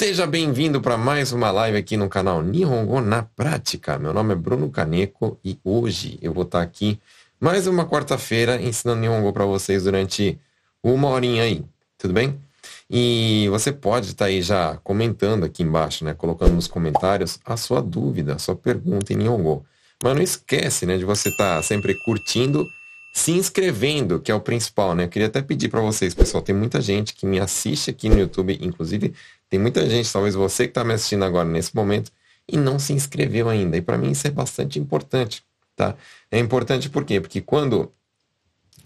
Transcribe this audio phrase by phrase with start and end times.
[0.00, 3.98] Seja bem-vindo para mais uma live aqui no canal Nihongo na Prática.
[3.98, 6.98] Meu nome é Bruno Caneco e hoje eu vou estar aqui
[7.38, 10.40] mais uma quarta-feira ensinando Nihongo para vocês durante
[10.82, 11.62] uma horinha aí,
[11.98, 12.40] tudo bem?
[12.88, 17.82] E você pode estar aí já comentando aqui embaixo, né, colocando nos comentários a sua
[17.82, 19.66] dúvida, a sua pergunta em Nihongo.
[20.02, 22.66] Mas não esquece, né, de você estar sempre curtindo
[23.12, 25.04] se inscrevendo, que é o principal, né?
[25.04, 28.18] Eu queria até pedir para vocês, pessoal, tem muita gente que me assiste aqui no
[28.18, 29.12] YouTube, inclusive
[29.50, 32.10] tem muita gente, talvez você que está me assistindo agora nesse momento,
[32.48, 33.76] e não se inscreveu ainda.
[33.76, 35.44] E para mim isso é bastante importante,
[35.76, 35.94] tá?
[36.30, 37.20] É importante por quê?
[37.20, 37.92] Porque quando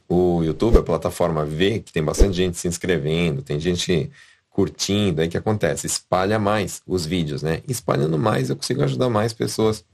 [0.09, 4.11] o YouTube, a plataforma, vê que tem bastante gente se inscrevendo, tem gente
[4.51, 5.87] curtindo, aí que acontece?
[5.87, 7.63] Espalha mais os vídeos, né?
[7.69, 9.85] Espalhando mais, eu consigo ajudar mais pessoas.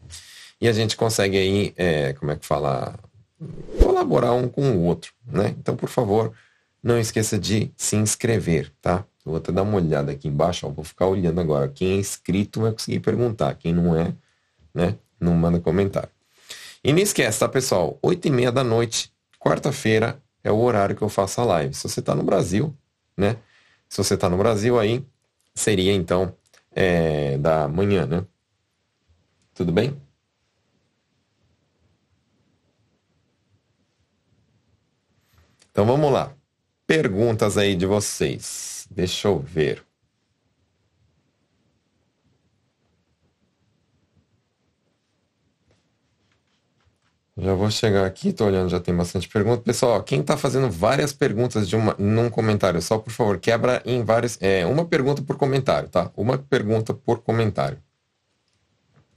[0.60, 2.98] E a gente consegue aí, é, como é que fala?
[3.82, 5.55] colaborar um com o outro, né?
[5.58, 6.32] Então, por favor,
[6.83, 9.05] não esqueça de se inscrever, tá?
[9.25, 11.69] Eu vou até dar uma olhada aqui embaixo, ó, vou ficar olhando agora.
[11.69, 13.55] Quem é inscrito vai conseguir perguntar.
[13.55, 14.14] Quem não é,
[14.75, 14.97] né?
[15.19, 16.08] Não manda comentário.
[16.83, 17.98] E não esquece, tá, pessoal?
[18.03, 21.75] Oito e meia da noite, quarta-feira, é o horário que eu faço a live.
[21.75, 22.75] Se você está no Brasil,
[23.17, 23.36] né?
[23.89, 25.05] Se você está no Brasil aí,
[25.55, 26.34] seria então
[26.73, 28.25] é, da manhã, né?
[29.55, 30.01] Tudo bem?
[35.70, 36.34] Então vamos lá.
[36.91, 38.84] Perguntas aí de vocês.
[38.91, 39.84] Deixa eu ver.
[47.36, 49.62] Já vou chegar aqui, tô olhando, já tem bastante pergunta.
[49.62, 54.02] Pessoal, quem está fazendo várias perguntas de uma, num comentário, só por favor, quebra em
[54.02, 54.36] vários.
[54.41, 56.11] É, uma pergunta por comentário, tá?
[56.16, 57.80] Uma pergunta por comentário.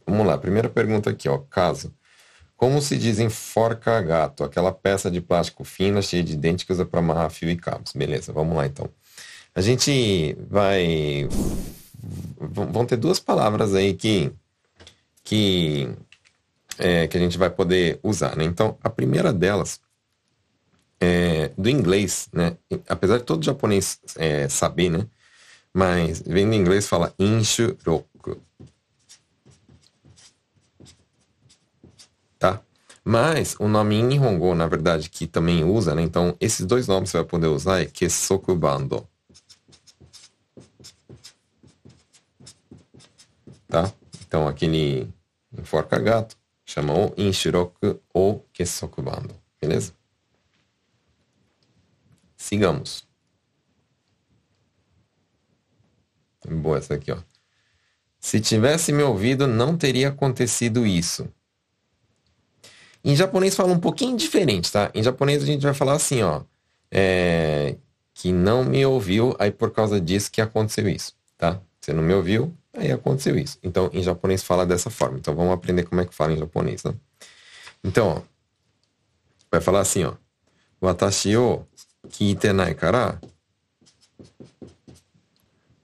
[0.05, 1.39] Vamos lá, primeira pergunta aqui, ó.
[1.39, 1.91] Caso.
[2.55, 4.44] Como se diz enforca gato?
[4.44, 7.94] Aquela peça de plástico fina, cheia de dente que usa para amarrar fio e cabos.
[7.94, 8.89] Beleza, vamos lá então.
[9.55, 11.28] A gente vai.
[12.39, 14.31] Vão ter duas palavras aí que.
[15.23, 15.89] que,
[16.78, 18.44] é, que a gente vai poder usar, né?
[18.44, 19.79] Então, a primeira delas
[20.99, 22.57] é do inglês, né?
[22.88, 25.05] Apesar de todo japonês é, saber, né?
[25.73, 28.41] Mas vem do inglês fala inshuroku.
[33.03, 36.01] Mas o nome em Nihongo, na verdade, que também usa, né?
[36.01, 39.07] Então, esses dois nomes você vai poder usar é Kesokubando.
[43.67, 43.91] Tá?
[44.25, 45.11] Então, aquele
[45.57, 49.35] enforca gato chama o Inshiroku ou Kesokubando.
[49.59, 49.93] Beleza?
[52.37, 53.07] Sigamos.
[56.45, 57.17] Boa essa aqui, ó.
[58.19, 61.27] Se tivesse me ouvido, não teria acontecido isso.
[63.03, 64.90] Em japonês fala um pouquinho diferente, tá?
[64.94, 66.41] Em japonês a gente vai falar assim, ó.
[66.90, 67.75] É,
[68.14, 71.59] que não me ouviu, aí por causa disso que aconteceu isso, tá?
[71.81, 73.58] Você não me ouviu, aí aconteceu isso.
[73.62, 75.18] Então, em japonês fala dessa forma.
[75.18, 76.94] Então, vamos aprender como é que fala em japonês, né?
[77.84, 78.22] Então, ó,
[79.52, 80.14] vai falar assim, ó.
[80.80, 81.66] Watashi o
[82.09, 83.20] kiite nai kara.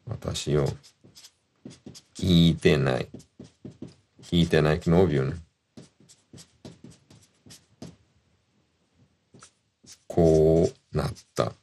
[0.07, 0.65] Watashi o
[2.13, 3.07] kiite nai.
[4.21, 5.35] Kiite nai que não ouviu, né?
[10.91, 11.55] Nata.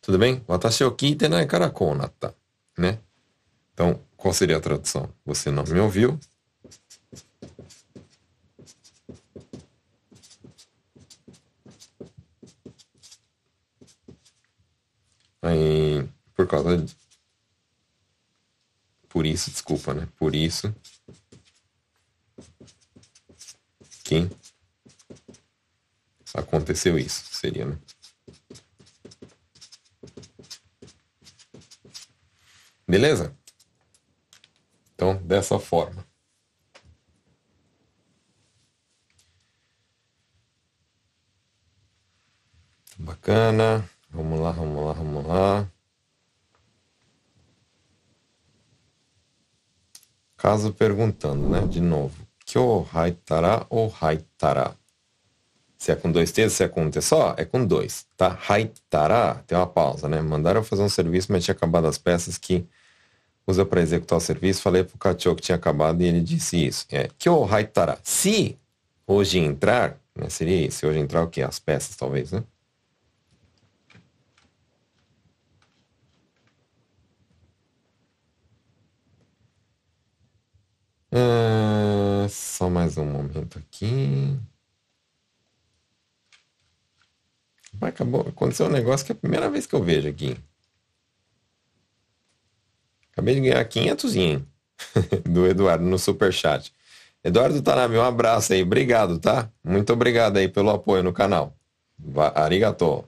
[0.00, 0.42] Tudo bem?
[0.48, 2.34] Watashi o kite nai kara kou nata.
[2.78, 2.98] Né?
[3.72, 5.12] Então, qual seria a tradução?
[5.24, 6.18] Você não me ouviu.
[15.42, 16.96] Aí, por causa de...
[19.08, 20.08] Por isso, desculpa, né?
[20.18, 20.74] Por isso
[24.04, 24.28] que
[26.36, 27.78] aconteceu isso, seria, né?
[32.88, 33.36] Beleza?
[34.94, 36.06] Então, dessa forma.
[42.98, 43.88] Bacana.
[44.08, 45.70] Vamos lá, vamos lá, vamos lá.
[50.36, 51.66] Caso perguntando, né?
[51.66, 52.26] De novo.
[52.44, 54.76] Kyo haitara ou haitara?
[55.86, 58.36] Se é com dois T's, se é com um T só, é com dois, tá?
[58.48, 60.20] Haitara, tem uma pausa, né?
[60.20, 62.66] Mandaram eu fazer um serviço, mas tinha acabado as peças que
[63.46, 64.62] usa para executar o serviço.
[64.62, 66.86] Falei pro Kachio que tinha acabado e ele disse isso.
[66.90, 68.00] É, Kyo haitara.
[68.02, 68.58] Se
[69.06, 70.28] hoje entrar, né?
[70.28, 71.42] Seria se hoje entrar o quê?
[71.42, 72.42] As peças, talvez, né?
[81.12, 84.36] É, só mais um momento aqui.
[87.80, 90.36] Mas acabou, aconteceu um negócio que é a primeira vez que eu vejo aqui.
[93.12, 94.46] Acabei de ganhar 500 ien
[95.24, 96.72] do Eduardo no superchat.
[97.24, 98.62] Eduardo Tanami, um abraço aí.
[98.62, 99.50] Obrigado, tá?
[99.64, 101.56] Muito obrigado aí pelo apoio no canal.
[102.34, 103.04] Arigato.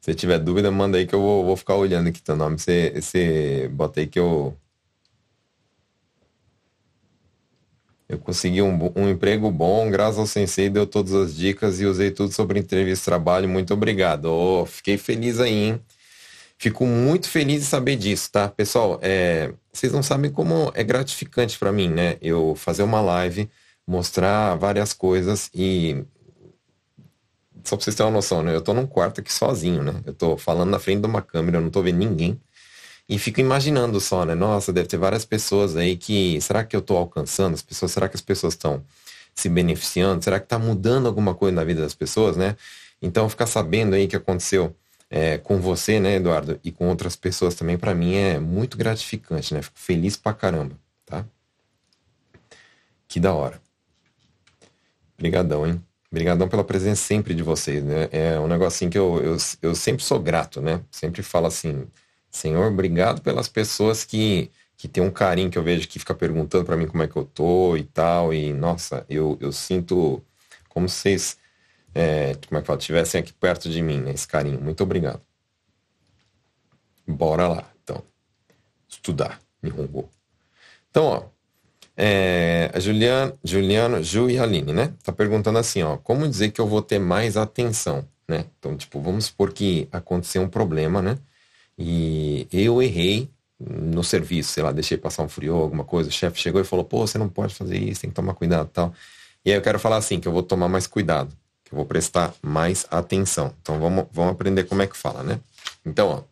[0.00, 2.58] Se tiver dúvida, manda aí que eu vou, vou ficar olhando aqui teu nome.
[2.58, 4.56] Você, você bota aí que eu.
[8.10, 12.10] Eu consegui um, um emprego bom, graças ao Sensei, deu todas as dicas e usei
[12.10, 13.48] tudo sobre entrevista de trabalho.
[13.48, 14.24] Muito obrigado.
[14.24, 15.80] Oh, fiquei feliz aí, hein?
[16.58, 18.48] Fico muito feliz de saber disso, tá?
[18.48, 22.16] Pessoal, é, vocês não sabem como é gratificante para mim, né?
[22.20, 23.48] Eu fazer uma live,
[23.86, 26.04] mostrar várias coisas e
[27.62, 28.56] só pra vocês terem uma noção, né?
[28.56, 30.02] Eu tô num quarto aqui sozinho, né?
[30.04, 32.40] Eu tô falando na frente de uma câmera, eu não tô vendo ninguém.
[33.10, 34.36] E fico imaginando só, né?
[34.36, 36.40] Nossa, deve ter várias pessoas aí que.
[36.40, 37.90] Será que eu tô alcançando as pessoas?
[37.90, 38.84] Será que as pessoas estão
[39.34, 40.22] se beneficiando?
[40.22, 42.56] Será que tá mudando alguma coisa na vida das pessoas, né?
[43.02, 44.76] Então, ficar sabendo aí que aconteceu
[45.10, 49.52] é, com você, né, Eduardo, e com outras pessoas também, para mim é muito gratificante,
[49.54, 49.60] né?
[49.60, 51.26] Fico feliz pra caramba, tá?
[53.08, 53.60] Que da hora.
[55.18, 55.84] Obrigadão, hein?
[56.12, 58.08] Obrigadão pela presença sempre de vocês, né?
[58.12, 60.80] É um negocinho que eu, eu, eu sempre sou grato, né?
[60.92, 61.88] Sempre falo assim,
[62.30, 66.64] Senhor, obrigado pelas pessoas que, que tem um carinho que eu vejo que fica perguntando
[66.64, 68.32] para mim como é que eu tô e tal.
[68.32, 70.22] E, nossa, eu, eu sinto
[70.68, 71.36] como vocês,
[71.94, 74.12] é, como é que fala, estivessem aqui perto de mim, né?
[74.12, 74.60] Esse carinho.
[74.60, 75.20] Muito obrigado.
[77.06, 78.02] Bora lá, então.
[78.88, 80.08] Estudar, Nihongo.
[80.90, 81.24] Então, ó,
[81.96, 84.94] é, a Juliano, Juliano, Ju e Aline, né?
[85.02, 88.46] Tá perguntando assim, ó, como dizer que eu vou ter mais atenção, né?
[88.58, 91.18] Então, tipo, vamos supor que aconteceu um problema, né?
[91.82, 96.38] E eu errei no serviço, sei lá, deixei passar um frio, alguma coisa, o chefe
[96.38, 98.92] chegou e falou, pô, você não pode fazer isso, tem que tomar cuidado tal.
[99.42, 101.34] E aí eu quero falar assim, que eu vou tomar mais cuidado,
[101.64, 103.54] que eu vou prestar mais atenção.
[103.62, 105.40] Então vamos, vamos aprender como é que fala, né?
[105.84, 106.22] Então, ó.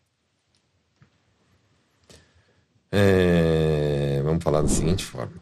[2.91, 5.33] É, vamos falar da seguinte forma.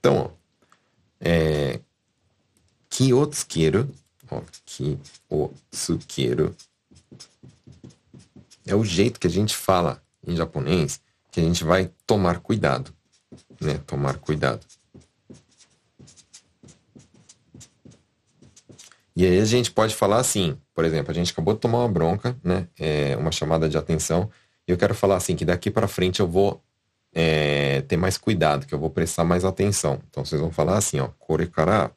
[0.00, 0.30] Então, ó,
[1.20, 1.78] é,
[2.90, 3.88] Kiyotsukeru,
[4.28, 6.56] ó, Kiyotsukeru,
[8.68, 11.00] é o jeito que a gente fala em japonês,
[11.32, 12.92] que a gente vai tomar cuidado,
[13.60, 13.80] né?
[13.86, 14.64] Tomar cuidado.
[19.16, 21.88] E aí a gente pode falar assim, por exemplo, a gente acabou de tomar uma
[21.88, 22.68] bronca, né?
[22.78, 24.30] É uma chamada de atenção,
[24.66, 26.62] e eu quero falar assim que daqui para frente eu vou
[27.12, 30.00] é, ter mais cuidado, que eu vou prestar mais atenção.
[30.08, 31.90] Então vocês vão falar assim, ó, korekara.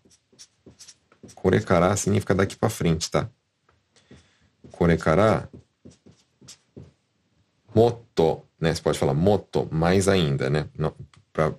[1.35, 3.29] Korekara significa daqui para frente, tá?
[4.71, 5.49] Korekara
[7.73, 8.73] moto, né?
[8.73, 10.67] Você pode falar moto, mais ainda, né?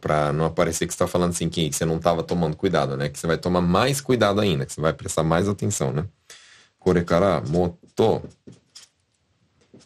[0.00, 3.08] Para não aparecer que você está falando assim que você não estava tomando cuidado, né?
[3.08, 6.06] Que você vai tomar mais cuidado ainda, que você vai prestar mais atenção, né?
[6.78, 8.22] Korekara moto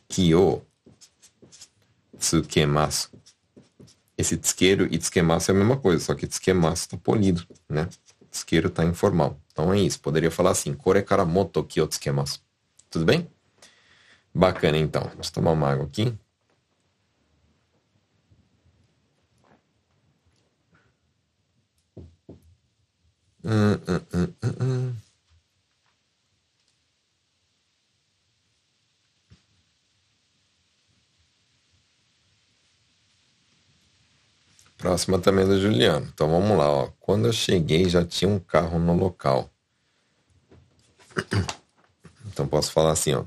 [0.08, 0.62] kyo
[2.18, 3.10] tsukemasu.
[4.18, 7.88] Esse tsqueiro e tsquemaço é a mesma coisa, só que tsquemaço está polido, né?
[8.30, 9.38] Tsqueiro está informal.
[9.52, 10.00] Então é isso.
[10.00, 12.42] Poderia falar assim, korekaramoto kyo tsquemaço.
[12.90, 13.28] Tudo bem?
[14.34, 15.02] Bacana, então.
[15.10, 16.14] Vamos tomar uma água aqui.
[34.76, 36.06] Próxima também é do Juliano.
[36.12, 36.90] Então vamos lá, ó.
[36.98, 39.50] Quando eu cheguei já tinha um carro no local.
[42.28, 43.24] Então posso falar assim, ó.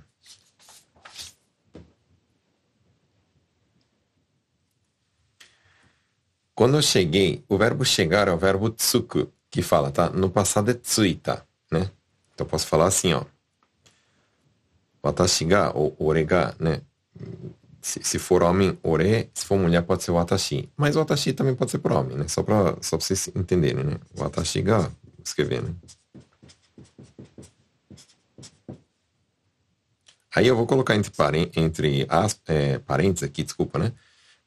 [6.54, 10.10] Quando eu cheguei, o verbo chegar é o verbo tsuku, que fala, tá?
[10.10, 11.90] No passado é tsuita, né?
[12.34, 13.24] Então posso falar assim, ó.
[15.04, 16.82] Watashi ga, ou ore ga, né?
[17.82, 19.30] Se, se, for homem, ore.
[19.34, 20.70] Se for mulher, pode ser watashi.
[20.76, 22.28] Mas watashi também pode ser para homem, né?
[22.28, 23.98] Só para só pra vocês entenderem, né?
[24.16, 24.92] Watashi ga,
[25.24, 25.74] escrever, né?
[30.36, 31.12] Aí eu vou colocar entre,
[31.56, 33.92] entre as, é, parênteses aqui, desculpa, né?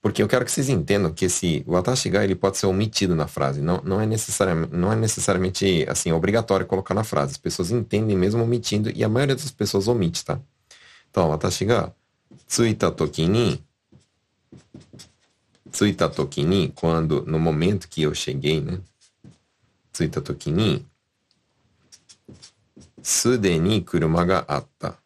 [0.02, 3.62] Porque eu quero que vocês entendam que esse watashiga ele pode ser omitido na frase.
[3.62, 7.32] Não, não, é, necessariamente, não é necessariamente assim obrigatório colocar na frase.
[7.32, 10.40] As pessoas entendem mesmo omitindo e a maioria das pessoas omite, tá?
[11.08, 11.94] Então, watashiga
[12.48, 13.62] tsuita toki ni
[15.70, 18.80] tsuita toki ni quando no momento que eu cheguei, né?
[19.92, 20.84] Tsuita toki ni
[23.02, 25.01] sude ni kuruma ga atta.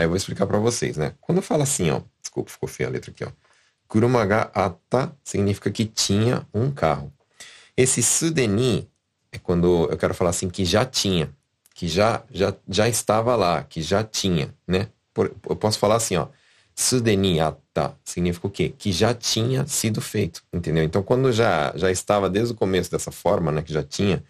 [0.00, 1.12] Aí eu vou explicar para vocês, né?
[1.20, 3.28] Quando eu falo assim, ó, desculpa, ficou feia a letra aqui, ó.
[3.86, 7.12] Kurumaga ata significa que tinha um carro.
[7.76, 8.88] Esse sudeni
[9.30, 11.28] é quando eu quero falar assim que já tinha,
[11.74, 14.88] que já já já estava lá, que já tinha, né?
[15.12, 16.28] Por, eu posso falar assim, ó,
[16.74, 18.70] sudeni atta significa o quê?
[18.70, 20.82] Que já tinha sido feito, entendeu?
[20.82, 24.24] Então quando já já estava desde o começo dessa forma, né, que já tinha,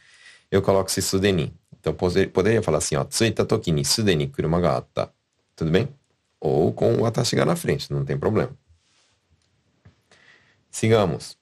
[0.50, 1.54] eu coloco esse sudeni.
[1.78, 5.19] Então poderia falar assim, ó, tsuita toki ni sudeni kuruma ga atta.
[5.60, 5.94] Tudo bem?
[6.40, 8.56] Ou com o atashi ga na frente, não tem problema.
[10.70, 11.36] Sigamos.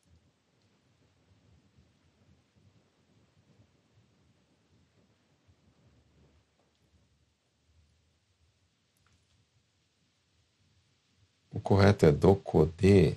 [11.52, 13.16] O correto é doko de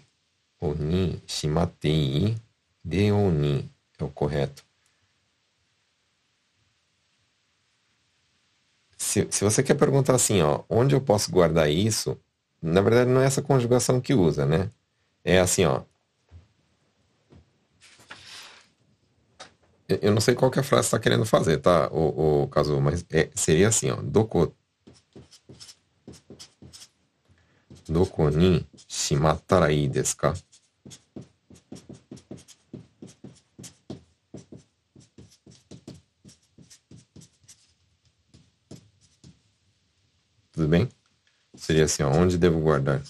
[0.60, 2.38] oni shimatei
[2.86, 4.64] de oni é o correto.
[9.12, 12.18] Se, se você quer perguntar assim, ó, onde eu posso guardar isso,
[12.62, 14.70] na verdade não é essa conjugação que usa, né?
[15.22, 15.82] É assim, ó.
[19.90, 23.06] Eu não sei qual que a frase está querendo fazer, tá, o, o caso, mas
[23.12, 23.98] é, seria assim, ó.
[24.02, 24.56] Doko,
[27.90, 28.66] doko ni
[29.90, 30.34] desu ka?
[40.62, 40.88] Tudo bem?
[41.56, 43.02] Seria assim, ó, onde devo guardar?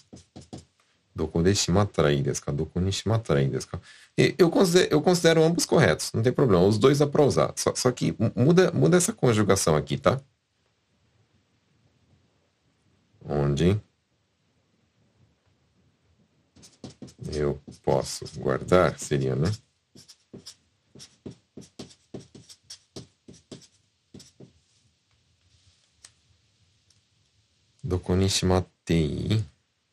[1.13, 2.51] Doko de shimattara ii desu ka?
[2.53, 3.81] Doko ni ka?
[4.37, 6.63] Eu considero, eu considero ambos corretos, não tem problema.
[6.65, 7.51] Os dois dá para usar.
[7.57, 10.17] Só, só que muda, muda essa conjugação aqui, tá?
[13.25, 13.77] Onde
[17.33, 19.51] eu posso guardar, seria, né?
[27.91, 29.43] Doko ni shimattei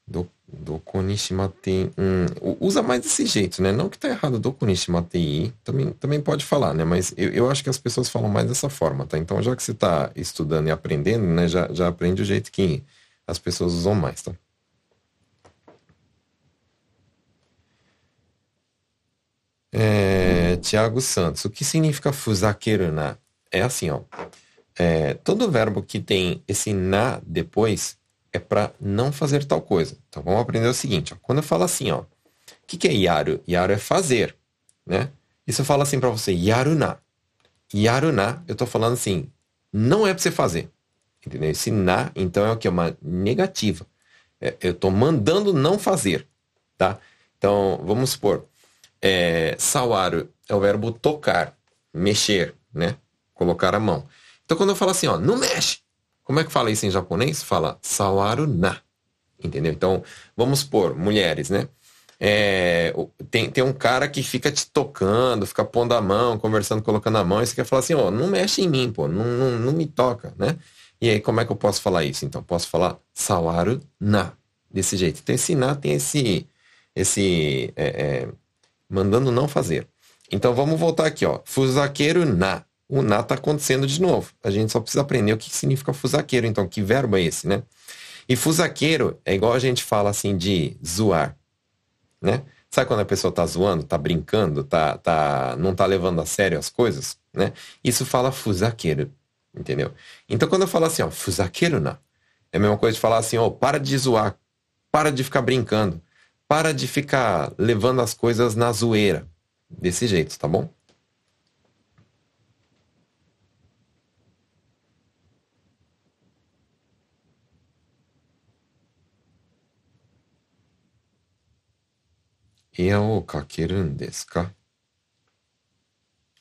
[0.06, 1.90] do, doko ni shimatei.
[1.98, 3.72] Hum, usa mais desse jeito, né?
[3.72, 5.52] Não que tá errado doko ni shimatei.
[5.64, 6.84] Também, também pode falar, né?
[6.84, 9.18] Mas eu, eu acho que as pessoas falam mais dessa forma, tá?
[9.18, 11.48] Então, já que você tá estudando e aprendendo, né?
[11.48, 12.84] Já, já aprende o jeito que
[13.26, 14.32] as pessoas usam mais, tá?
[19.72, 23.16] É, Tiago Santos, o que significa fuzakeru na?
[23.50, 24.02] É assim, ó.
[24.78, 27.98] É, todo verbo que tem esse na depois
[28.32, 29.96] é para não fazer tal coisa.
[30.08, 31.16] Então vamos aprender o seguinte, ó.
[31.20, 32.06] quando eu falo assim, ó, o
[32.66, 33.42] que, que é yaru?
[33.48, 34.36] Yaru é fazer,
[34.86, 35.10] né?
[35.46, 37.00] E se eu falo assim para você, yaruna,
[37.74, 39.30] yaruna, eu estou falando assim,
[39.72, 40.70] não é para você fazer,
[41.26, 41.50] entendeu?
[41.50, 42.68] Esse na, então é o que?
[42.68, 43.86] Uma negativa.
[44.40, 46.28] É, eu estou mandando não fazer,
[46.76, 46.98] tá?
[47.36, 48.46] Então, vamos supor,
[49.00, 51.56] é, sawaru é o verbo tocar,
[51.92, 52.96] mexer, né?
[53.34, 54.06] Colocar a mão.
[54.48, 55.80] Então, quando eu falo assim, ó, não mexe,
[56.24, 57.42] como é que fala isso em japonês?
[57.42, 58.78] Fala sawaru na.
[59.44, 59.70] Entendeu?
[59.70, 60.02] Então,
[60.34, 61.68] vamos supor, mulheres, né?
[62.18, 62.94] É,
[63.30, 67.24] tem, tem um cara que fica te tocando, fica pondo a mão, conversando, colocando a
[67.24, 69.72] mão, e você quer falar assim, ó, não mexe em mim, pô, não, não, não
[69.72, 70.56] me toca, né?
[70.98, 72.24] E aí, como é que eu posso falar isso?
[72.24, 74.32] Então, posso falar sawaru na,
[74.70, 75.20] desse jeito.
[75.22, 76.48] Então, esse na tem esse,
[76.96, 78.28] esse é, é,
[78.88, 79.86] mandando não fazer.
[80.32, 81.40] Então, vamos voltar aqui, ó.
[81.44, 84.32] Fuzakeru na o na está acontecendo de novo.
[84.42, 87.62] A gente só precisa aprender o que significa fusaqueiro, então, que verbo é esse, né?
[88.28, 91.36] E fusaqueiro é igual a gente fala assim de zoar,
[92.20, 92.42] né?
[92.70, 96.58] Sabe quando a pessoa tá zoando, tá brincando, tá, tá, não tá levando a sério
[96.58, 97.52] as coisas, né?
[97.82, 99.10] Isso fala fusaqueiro,
[99.56, 99.92] entendeu?
[100.28, 101.98] Então, quando eu falo assim, ó, fusaqueiro na,
[102.52, 104.36] é a mesma coisa de falar assim, ó, para de zoar,
[104.90, 106.00] para de ficar brincando,
[106.46, 109.26] para de ficar levando as coisas na zoeira.
[109.70, 110.70] Desse jeito, tá bom?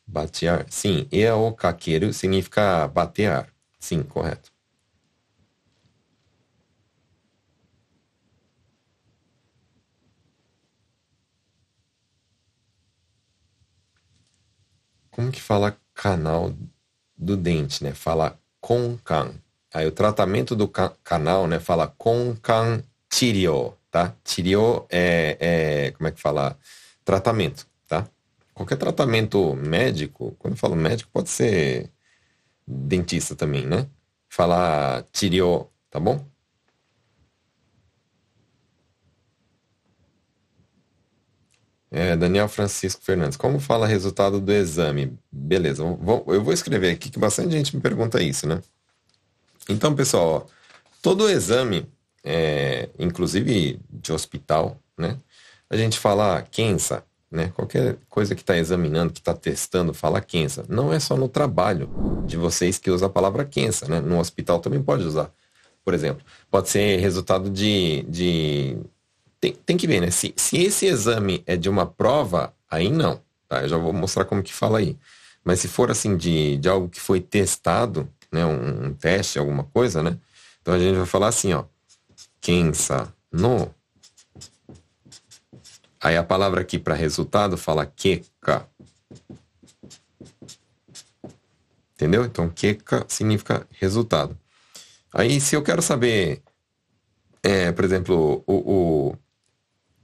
[0.05, 0.65] Batear.
[0.69, 3.49] Sim, ea o kakeru significa batear.
[3.79, 4.51] Sim, correto.
[15.11, 16.53] Como que fala canal
[17.17, 17.93] do dente, né?
[17.93, 19.33] Fala konkan.
[19.73, 21.59] Aí o tratamento do ca canal, né?
[21.59, 24.15] Fala konkan chirio tá?
[24.23, 26.57] Tirio é, é, como é que fala?
[27.05, 28.07] Tratamento, tá?
[28.53, 31.91] Qualquer tratamento médico, quando eu falo médico, pode ser
[32.67, 33.87] dentista também, né?
[34.29, 36.25] Falar tirio, tá bom?
[41.89, 45.17] É, Daniel Francisco Fernandes, como fala resultado do exame?
[45.31, 48.61] Beleza, eu vou escrever aqui que bastante gente me pergunta isso, né?
[49.69, 50.51] Então, pessoal, ó,
[51.01, 51.87] todo exame
[52.27, 55.17] é, inclusive de hospital, né?
[55.69, 57.51] A gente fala Kensa, né?
[57.55, 60.65] Qualquer coisa que está examinando, que está testando, fala Kensa.
[60.67, 61.89] Não é só no trabalho
[62.25, 64.01] de vocês que usa a palavra Kensa, né?
[64.01, 65.31] No hospital também pode usar.
[65.83, 68.03] Por exemplo, pode ser resultado de.
[68.09, 68.77] de...
[69.39, 70.11] Tem, tem que ver, né?
[70.11, 73.21] Se, se esse exame é de uma prova, aí não.
[73.47, 73.61] Tá?
[73.61, 74.97] Eu já vou mostrar como que fala aí.
[75.43, 78.45] Mas se for assim de, de algo que foi testado, né?
[78.45, 80.17] Um, um teste, alguma coisa, né?
[80.61, 81.63] Então a gente vai falar assim, ó.
[82.41, 83.73] Kensa no
[85.99, 88.67] Aí a palavra aqui para resultado fala queca.
[91.95, 92.23] Entendeu?
[92.25, 94.37] Então, queca significa resultado.
[95.11, 96.43] Aí, se eu quero saber,
[97.41, 99.17] é, por exemplo, o, o,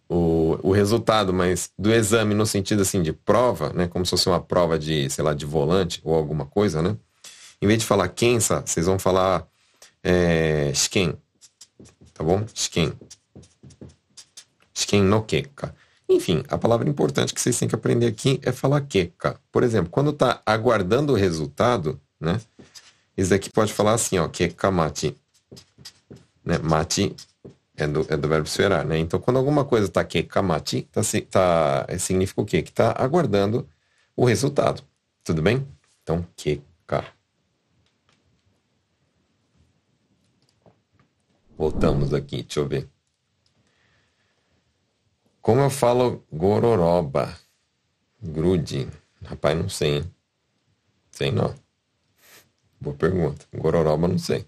[0.09, 3.87] o, o, resultado, mas do exame no sentido assim de prova, né?
[3.87, 6.97] Como se fosse uma prova de, sei lá, de volante ou alguma coisa, né?
[7.61, 9.47] Em vez de falar kensa, vocês vão falar
[10.03, 10.73] é.
[12.13, 12.46] Tá bom?
[12.53, 12.93] Shiken.
[14.74, 15.75] Shiken no keka.
[16.08, 19.39] Enfim, a palavra importante que vocês têm que aprender aqui é falar queca.
[19.51, 22.39] Por exemplo, quando está aguardando o resultado, né?
[23.17, 25.15] Isso daqui pode falar assim, ó, queca mati.
[26.43, 26.58] Né?
[26.58, 27.15] Mati
[27.75, 28.98] é do, é do verbo esperar, né?
[28.98, 32.62] Então, quando alguma coisa está queca mati, tá, tá, é, significa o quê?
[32.62, 33.67] Que está aguardando
[34.15, 34.84] o resultado.
[35.24, 35.65] Tudo bem?
[36.01, 37.05] Então, queca.
[41.57, 42.89] Voltamos aqui, deixa eu ver.
[45.41, 47.38] Como eu falo gororoba?
[48.22, 48.88] Grude.
[49.24, 50.15] Rapaz, não sei, hein?
[51.12, 51.53] Sei não.
[52.79, 53.45] Boa pergunta.
[53.53, 54.48] Gororoba, não sei.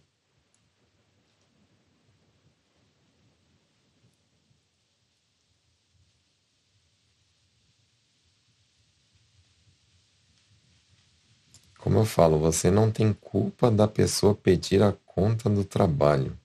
[11.77, 16.35] Como eu falo, você não tem culpa da pessoa pedir a conta do trabalho.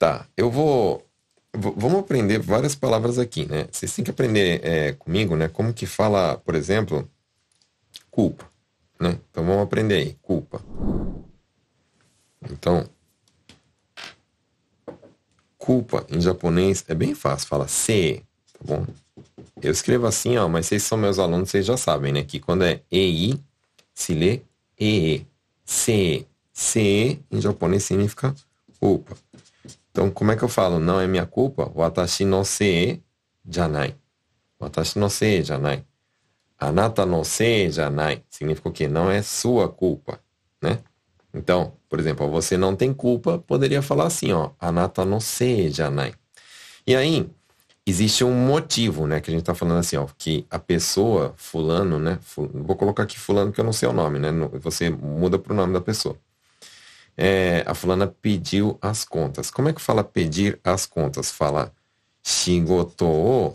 [0.00, 1.06] Tá, eu vou
[1.52, 3.68] vamos aprender várias palavras aqui, né?
[3.70, 5.46] Vocês têm que aprender é, comigo, né?
[5.46, 7.06] Como que fala, por exemplo,
[8.10, 8.50] culpa,
[8.98, 9.18] né?
[9.30, 10.64] Então vamos aprender aí, culpa.
[12.50, 12.88] Então,
[15.58, 18.22] culpa em japonês é bem fácil, fala se,
[18.54, 18.86] tá bom?
[19.60, 22.24] Eu escrevo assim, ó, mas vocês são meus alunos, vocês já sabem, né?
[22.24, 23.38] Que quando é ei,
[23.92, 24.40] se lê
[24.80, 25.26] e,
[25.62, 28.34] se, se em japonês significa
[28.78, 29.14] culpa.
[29.90, 30.78] Então, como é que eu falo?
[30.78, 31.70] Não é minha culpa?
[31.74, 33.02] Watashi no se
[33.48, 33.96] janai.
[34.60, 35.84] Watashi no se janai.
[36.58, 38.22] Anata no se janai.
[38.28, 38.86] Significa o quê?
[38.86, 40.20] Não é sua culpa,
[40.62, 40.78] né?
[41.34, 44.50] Então, por exemplo, você não tem culpa, poderia falar assim, ó.
[44.60, 46.14] Anata no se janai.
[46.86, 47.28] E aí,
[47.84, 49.20] existe um motivo, né?
[49.20, 50.06] Que a gente tá falando assim, ó.
[50.16, 52.18] Que a pessoa, fulano, né?
[52.36, 54.30] Vou colocar aqui fulano que eu não sei o nome, né?
[54.60, 56.16] Você muda pro nome da pessoa
[57.16, 59.50] é, a fulana pediu as contas.
[59.50, 61.30] Como é que fala pedir as contas?
[61.30, 61.72] Fala
[62.22, 63.54] shigoto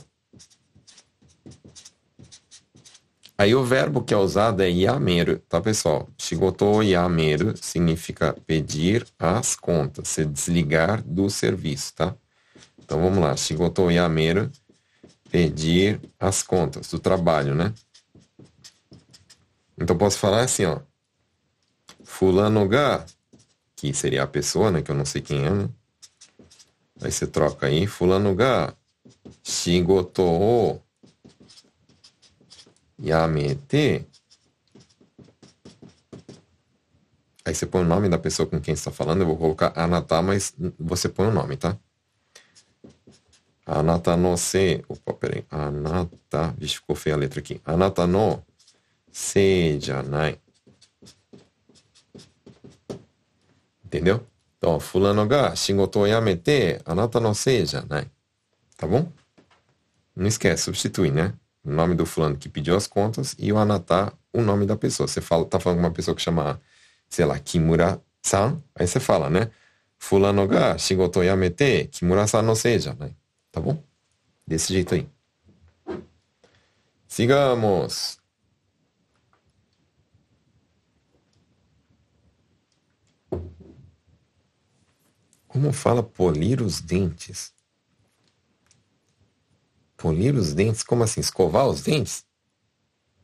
[3.37, 6.07] Aí o verbo que é usado é yameru, tá pessoal?
[6.17, 12.15] Shigoto yameru significa pedir as contas, se desligar do serviço, tá?
[12.79, 14.49] Então vamos lá, shigoto yameru,
[15.29, 17.73] pedir as contas do trabalho, né?
[19.77, 20.79] Então posso falar assim, ó.
[22.05, 23.05] Fulano ga
[23.91, 24.81] que seria a pessoa, né?
[24.81, 25.69] Que eu não sei quem é, né?
[27.01, 28.73] Aí você troca aí, fulano ga
[29.43, 30.81] shigoto o
[33.01, 34.05] yamete.
[37.45, 39.21] Aí você põe o nome da pessoa com quem está falando.
[39.21, 41.77] Eu vou colocar anata, mas você põe o nome, tá?
[43.65, 44.83] Anata no se.
[44.87, 45.43] Opa, peraí.
[45.49, 46.55] Anata.
[46.57, 47.61] Vixe, ficou feia a letra aqui.
[47.65, 48.43] Anata no
[49.11, 50.39] se janai.
[53.95, 54.27] Entendeu?
[54.57, 58.09] Então, fulano ga shigoto yamete anata no sei janai.
[58.75, 59.09] Tá bom?
[60.13, 61.33] Não esquece, substitui, né?
[61.63, 65.07] O nome do fulano que pediu as contas e o anata, o nome da pessoa.
[65.07, 66.59] Você fala, tá falando com uma pessoa que chama,
[67.09, 69.49] sei lá, Kimura-san, aí você fala, né?
[69.97, 73.15] Fulano ga shigoto yamete Kimura-san no sei janai.
[73.51, 73.81] Tá bom?
[74.45, 75.07] Desse jeito aí.
[77.07, 78.24] Sigamos.
[85.55, 87.53] Como fala polir os dentes?
[89.95, 90.83] Polir os dentes?
[90.83, 91.21] Como assim?
[91.21, 92.25] Escovar os dentes?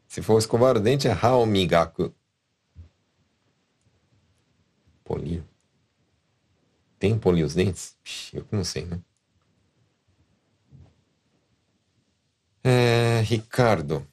[0.07, 2.15] Se for escovar o dente, é haomigaku.
[5.03, 5.43] Polir.
[6.97, 7.97] Tem polir os dentes?
[8.31, 9.01] Eu não sei, né?
[12.63, 14.07] É, Ricardo.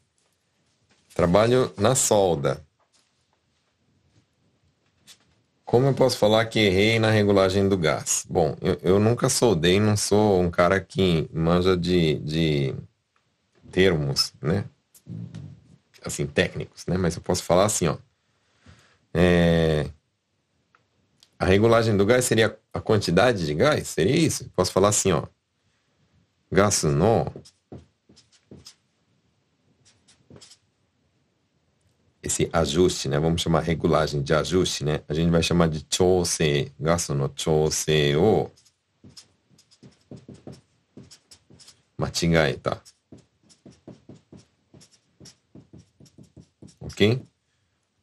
[1.14, 2.66] Trabalho na solda.
[5.68, 8.24] Como eu posso falar que errei na regulagem do gás?
[8.26, 12.74] Bom, eu, eu nunca soldei, não sou um cara que manja de, de
[13.70, 14.64] termos, né?
[16.02, 16.96] Assim, técnicos, né?
[16.96, 17.98] Mas eu posso falar assim, ó.
[19.12, 19.90] É...
[21.38, 23.88] A regulagem do gás seria a quantidade de gás?
[23.88, 24.50] Seria isso?
[24.56, 25.24] Posso falar assim, ó.
[26.50, 27.30] Gás no
[32.28, 33.18] esse ajuste, né?
[33.18, 35.00] Vamos chamar regulagem de ajuste, né?
[35.08, 38.48] A gente vai chamar de chose, gasto no chose o
[41.96, 42.80] machigaeta.
[46.80, 47.20] Ok?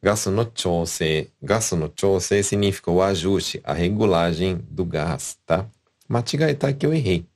[0.02, 5.66] Gasto no chose, gasto no chose significa o ajuste, a regulagem do gás, tá?
[6.08, 7.26] Machigaeta é que eu errei,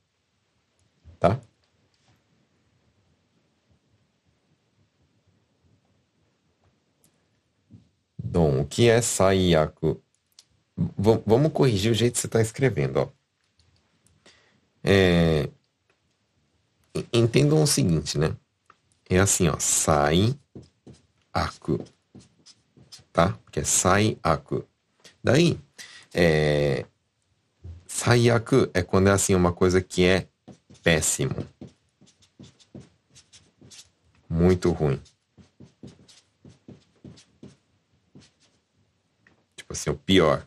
[1.19, 1.41] tá?
[8.31, 10.01] Dom, o que é saiyaku?
[10.77, 13.09] V vamos corrigir o jeito que você está escrevendo, ó.
[14.81, 15.49] É...
[17.11, 18.33] Entendam o seguinte, né?
[19.09, 19.59] É assim, ó.
[19.59, 20.33] Sai
[21.33, 21.83] aku.
[23.11, 23.37] Tá?
[23.51, 24.65] Que é sai aku.
[25.21, 25.59] Daí,
[26.13, 26.85] é...
[27.85, 30.25] Saiyaku é quando é assim uma coisa que é
[30.81, 31.35] péssimo.
[34.29, 35.01] Muito ruim.
[39.71, 40.43] Tipo assim, o pior.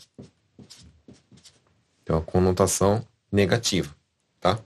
[2.04, 3.94] Tem uma conotação negativa,
[4.38, 4.58] tá?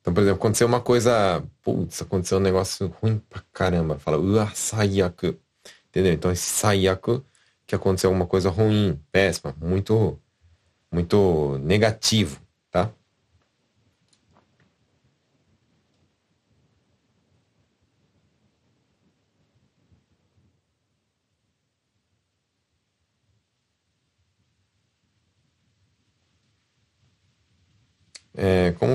[0.00, 3.98] Então, por exemplo, aconteceu uma coisa, putz, aconteceu um negócio ruim pra caramba.
[3.98, 4.52] Fala, ua.
[5.88, 6.12] Entendeu?
[6.12, 7.24] Então, esse saiyaku,
[7.66, 10.20] que aconteceu alguma coisa ruim, péssima, muito,
[10.92, 12.38] muito negativo,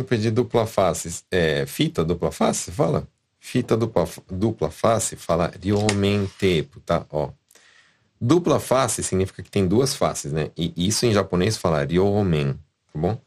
[0.10, 1.24] É, como pedir dupla face?
[1.30, 2.72] É, fita dupla face?
[2.72, 3.08] Fala.
[3.40, 7.06] Fita dupla, dupla face fala ryomen tepu, tá?
[7.10, 7.32] Ó.
[8.20, 10.52] Dupla face significa que tem duas faces, né?
[10.58, 12.54] E isso em japonês fala ryomen,
[12.92, 13.22] tá bom?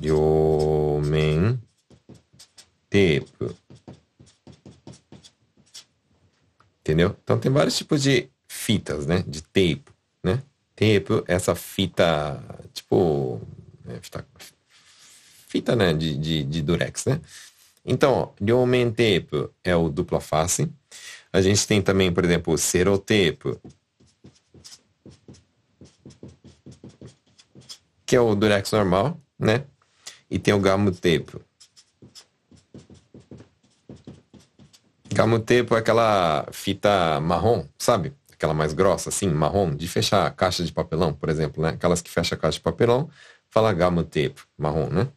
[0.00, 1.60] Ryomen
[2.88, 3.54] tepu.
[6.80, 7.14] Entendeu?
[7.22, 9.22] Então tem vários tipos de fitas, né?
[9.26, 9.84] De tape,
[10.24, 10.42] né?
[10.74, 13.42] Tape, essa fita, tipo
[13.84, 13.98] né?
[14.02, 14.24] Fita,
[15.58, 15.92] fita né?
[15.92, 17.20] de, de, de durex, né?
[17.84, 20.70] Então, ryomen tape é o dupla face.
[21.32, 23.58] A gente tem também, por exemplo, o serotape,
[28.06, 29.64] que é o durex normal, né?
[30.30, 31.38] E tem o gamu tape.
[35.12, 38.12] Gamu tape é aquela fita marrom, sabe?
[38.32, 41.70] Aquela mais grossa, assim, marrom, de fechar caixa de papelão, por exemplo, né?
[41.70, 43.10] Aquelas que fecham a caixa de papelão,
[43.50, 45.08] Fala gama tape, marrom, né?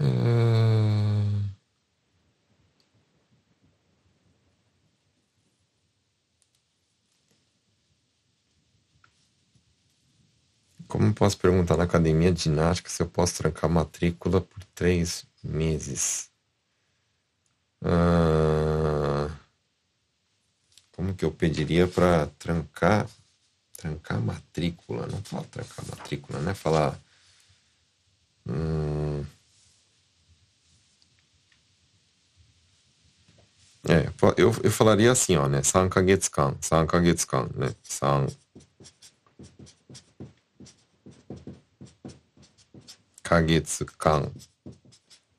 [0.00, 1.48] Hum...
[10.86, 16.30] Como posso perguntar na academia de ginástica se eu posso trancar matrícula por três meses?
[17.84, 19.28] Ah,
[20.92, 23.06] como que eu pediria para trancar
[23.78, 25.06] Trancar matrícula.
[25.06, 26.52] Não fala trancar matrícula, né?
[26.52, 26.98] Falar.
[28.44, 29.24] Hum...
[33.87, 35.61] É, eu, eu falaria assim, ó, né?
[35.61, 37.69] 3ヶ月間、3ヶ月間, né?
[37.83, 38.27] 3
[43.23, 44.31] ヶ月間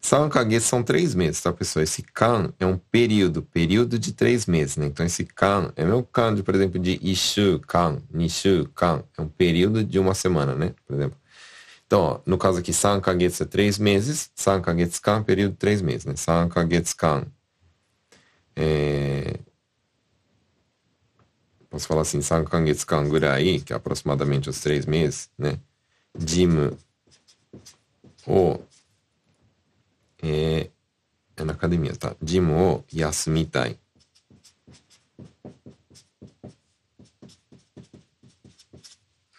[0.04, 1.82] Sankages são três meses, tá, pessoal?
[1.82, 4.84] Esse kan é um período, período de três meses, né?
[4.84, 9.02] Então, esse kan é meu kan, de, por exemplo, de ishu kan, nishu kan.
[9.16, 10.74] É um período de uma semana, né?
[10.86, 11.16] Por exemplo.
[11.86, 16.04] Então, ó, no caso aqui, sankages é três meses, sankages kan, período de três meses,
[16.04, 16.14] né?
[16.16, 17.26] Sankages kan.
[18.58, 19.38] É...
[21.70, 25.58] Posso falar assim, sankages kan gurai, que é aproximadamente os três meses, né?
[26.16, 26.78] Jimu
[28.26, 28.60] o
[30.22, 32.16] えー、なacademia, tá?
[32.22, 33.78] ジムを休みたい。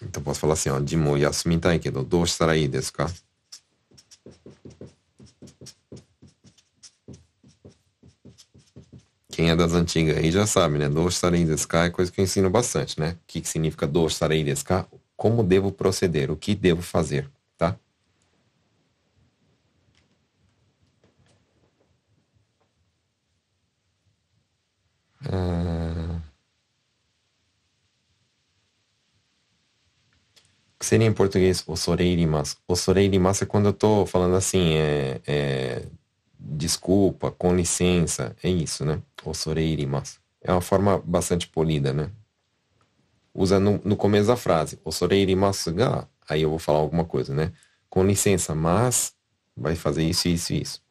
[0.04, 3.10] Então posso falar assim, ó, ジムを休みたいけど、どうしたらいいですか
[9.31, 10.89] Quem é das antigas aí já sabe, né?
[10.89, 13.13] Do estarei desca é coisa que eu ensino bastante, né?
[13.13, 14.87] O que, que significa do estarei desca?
[15.17, 16.31] Como devo proceder?
[16.31, 17.31] O que devo fazer?
[17.57, 17.77] Tá?
[25.25, 26.21] Ah...
[30.79, 32.57] que seria em português osoreirimas?
[32.67, 35.83] Osoreirimas é quando eu tô falando assim, é, é,
[36.41, 39.01] desculpa, com licença, é isso, né?
[39.25, 40.21] Osoreirimasu.
[40.41, 42.11] É uma forma bastante polida, né?
[43.35, 47.53] Usa no, no começo da frase, osoreirimasu ga, aí eu vou falar alguma coisa, né?
[47.89, 49.13] Com licença, mas
[49.57, 50.83] vai fazer isso, isso e isso.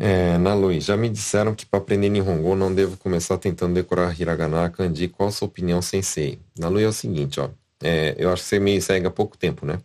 [0.00, 4.18] É, na Luiz, já me disseram que para aprender Nihongo não devo começar tentando decorar
[4.18, 5.08] Hiragana, Kanji.
[5.08, 6.38] Qual a sua opinião, sensei?
[6.56, 7.50] Na Luiz é o seguinte, ó.
[7.82, 9.80] É, eu acho que você me segue há pouco tempo, né?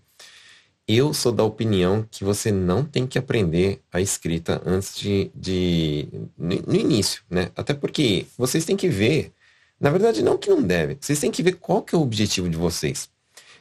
[0.88, 6.10] Eu sou da opinião que você não tem que aprender a escrita antes de, de
[6.38, 7.52] no início, né?
[7.56, 9.32] Até porque vocês têm que ver,
[9.80, 12.50] na verdade não que não deve, vocês têm que ver qual que é o objetivo
[12.50, 13.10] de vocês.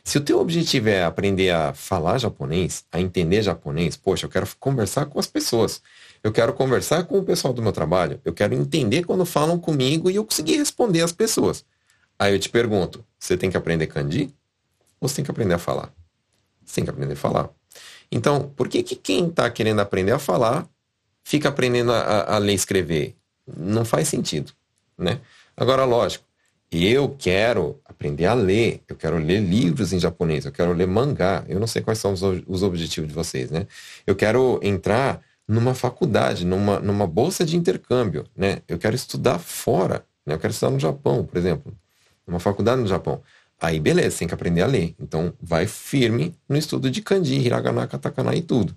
[0.02, 4.48] Se o teu objetivo é aprender a falar japonês, a entender japonês, poxa, eu quero
[4.58, 5.80] conversar com as pessoas.
[6.24, 8.20] Eu quero conversar com o pessoal do meu trabalho.
[8.24, 11.64] Eu quero entender quando falam comigo e eu conseguir responder às pessoas.
[12.18, 14.34] Aí eu te pergunto, você tem que aprender kanji?
[15.00, 15.92] Ou você tem que aprender a falar?
[16.74, 17.50] Tem que aprender a falar.
[18.10, 20.68] Então, por que, que quem está querendo aprender a falar
[21.24, 23.16] fica aprendendo a, a, ler e escrever?
[23.56, 24.52] Não faz sentido,
[24.98, 25.20] né?
[25.56, 26.24] Agora, lógico,
[26.70, 31.44] eu quero aprender a ler, eu quero ler livros em japonês, eu quero ler mangá.
[31.48, 33.66] Eu não sei quais são os, os objetivos de vocês, né?
[34.06, 38.62] Eu quero entrar numa faculdade, numa, numa bolsa de intercâmbio, né?
[38.68, 40.34] Eu quero estudar fora, né?
[40.34, 41.72] Eu quero estudar no Japão, por exemplo,
[42.26, 43.22] numa faculdade no Japão.
[43.62, 44.92] Aí, beleza, tem que aprender a ler.
[44.98, 48.76] Então, vai firme no estudo de kanji, hiragana, katakana e tudo.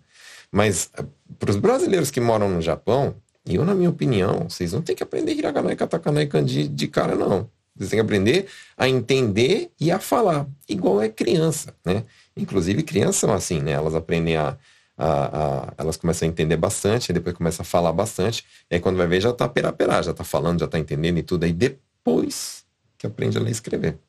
[0.52, 1.04] Mas, eh,
[1.39, 3.15] para os brasileiros que moram no Japão,
[3.48, 7.15] eu, na minha opinião, vocês não têm que aprender hiragana, katakana e kanji de cara,
[7.15, 7.50] não.
[7.76, 8.45] Vocês têm que aprender
[8.78, 12.04] a entender e a falar, igual é criança, né?
[12.38, 13.71] Inclusive, crianças são assim, né?
[13.71, 14.56] Elas aprendem a
[14.98, 18.95] a, a, elas começam a entender bastante, depois começa a falar bastante, e aí quando
[18.95, 22.65] vai ver já tá perá-perá, já tá falando, já tá entendendo e tudo, aí depois
[22.98, 24.00] que aprende a ler e escrever?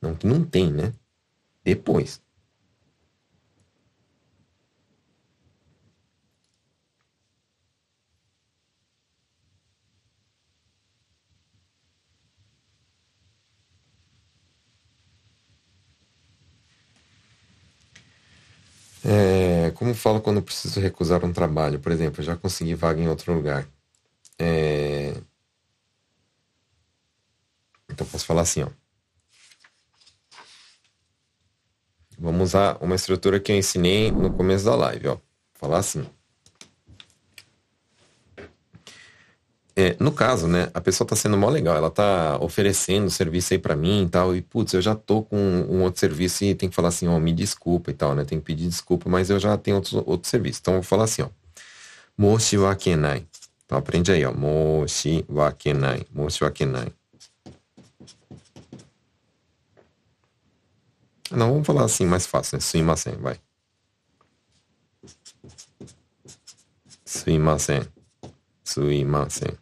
[0.00, 0.92] Não que não tem, né?
[1.64, 2.20] Depois.
[19.04, 21.78] É, como falo quando preciso recusar um trabalho?
[21.78, 23.66] Por exemplo, já consegui vaga em outro lugar.
[24.38, 25.14] É,
[27.88, 28.68] então posso falar assim, ó.
[32.18, 35.18] Vamos usar uma estrutura que eu ensinei no começo da live, ó.
[35.54, 36.04] Falar assim.
[39.78, 43.58] É, no caso, né, a pessoa tá sendo mó legal, ela tá oferecendo serviço aí
[43.58, 46.70] para mim e tal, e putz, eu já tô com um outro serviço e tem
[46.70, 49.38] que falar assim, ó, me desculpa e tal, né, tem que pedir desculpa, mas eu
[49.38, 50.60] já tenho outro, outro serviço.
[50.62, 51.28] Então eu vou falar assim, ó,
[52.16, 53.26] moshi wa kenai.
[53.66, 55.52] Então aprende aí, ó, moshi wa
[61.36, 63.38] Não, vamos falar assim mais fácil, né, suimasen, vai.
[67.04, 67.82] Suimasen,
[68.64, 69.58] suimasen.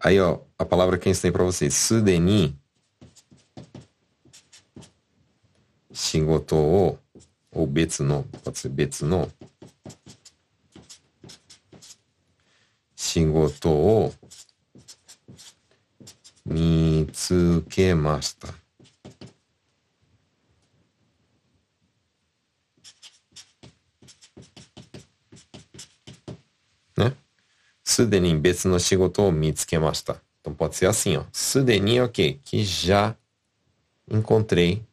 [0.00, 1.74] Aí, ó, a palavra que eu ensinei para vocês.
[1.74, 2.56] Sudeni.
[5.92, 6.96] Shigoto o.
[7.50, 8.22] Ou betsu no.
[8.44, 9.28] Pode ser betsu no.
[12.94, 14.14] Shigoto o.
[16.44, 18.65] Mitsukemashita.
[27.86, 30.20] Sudeni betsu no shigoto o mitsukemashita.
[30.40, 31.24] Então pode ser assim, ó.
[31.32, 32.40] Sudeni é o quê?
[32.44, 33.16] Que já
[34.10, 34.84] encontrei.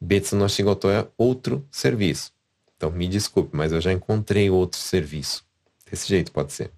[0.00, 2.32] Betsu no shigoto é outro serviço.
[2.76, 5.46] Então me desculpe, mas eu já encontrei outro serviço.
[5.88, 6.72] Desse jeito pode ser.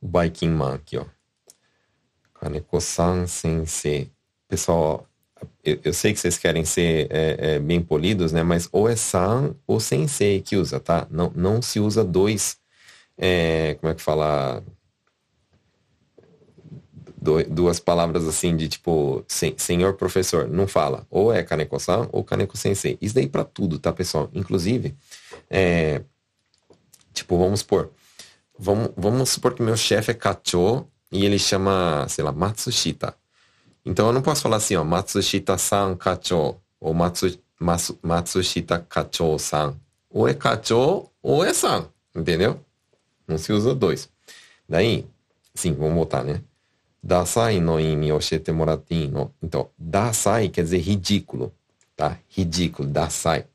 [0.00, 1.06] O Baikin Man aqui, ó.
[2.34, 4.10] Kaneko-san sensei.
[4.48, 5.08] Pessoal,
[5.66, 8.42] eu, eu, sei que vocês querem ser é, é, bem polidos, né?
[8.42, 11.06] Mas ou é san ou sensei que usa, tá?
[11.10, 12.58] Não, não se usa dois,
[13.18, 14.62] é, como é que fala?
[17.16, 21.06] Do, duas palavras assim de tipo, sen, senhor professor, não fala.
[21.10, 22.96] Ou é kaneko-san ou kaneko-sensei.
[23.00, 24.30] Isso daí para tudo, tá, pessoal?
[24.32, 24.94] Inclusive,
[25.50, 26.02] é,
[27.12, 27.90] tipo, vamos supor,
[28.58, 33.14] vamos, vamos supor que meu chefe é kacho e ele chama, sei lá, Matsushita.
[33.86, 39.76] Então eu não posso falar assim, ó, Matsushita-san Kacho, ou Matsu, Matsu, Matsushita Kacho-san.
[40.10, 42.60] Ou é Kacho, ou é san, entendeu?
[43.28, 44.10] Não se usa dois.
[44.68, 45.06] Daí,
[45.54, 46.42] sim, vamos voltar, né?
[47.00, 49.32] Dasai no imi oshete moratte no.
[49.40, 51.54] Então, dasai quer dizer ridículo,
[51.94, 52.18] tá?
[52.28, 53.46] Ridículo, dasai.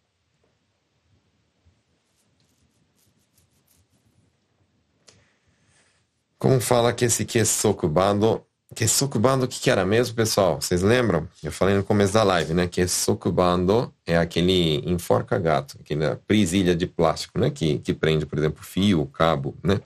[6.39, 10.62] Como fala que esse Kesokubando Kesokubando, o que, que era mesmo, pessoal?
[10.62, 11.28] Vocês lembram?
[11.44, 12.68] Eu falei no começo da live, né?
[12.68, 17.50] Kesokubando é aquele enforca-gato, aquela presilha de plástico, né?
[17.50, 19.82] Que, que prende, por exemplo, fio, cabo, né?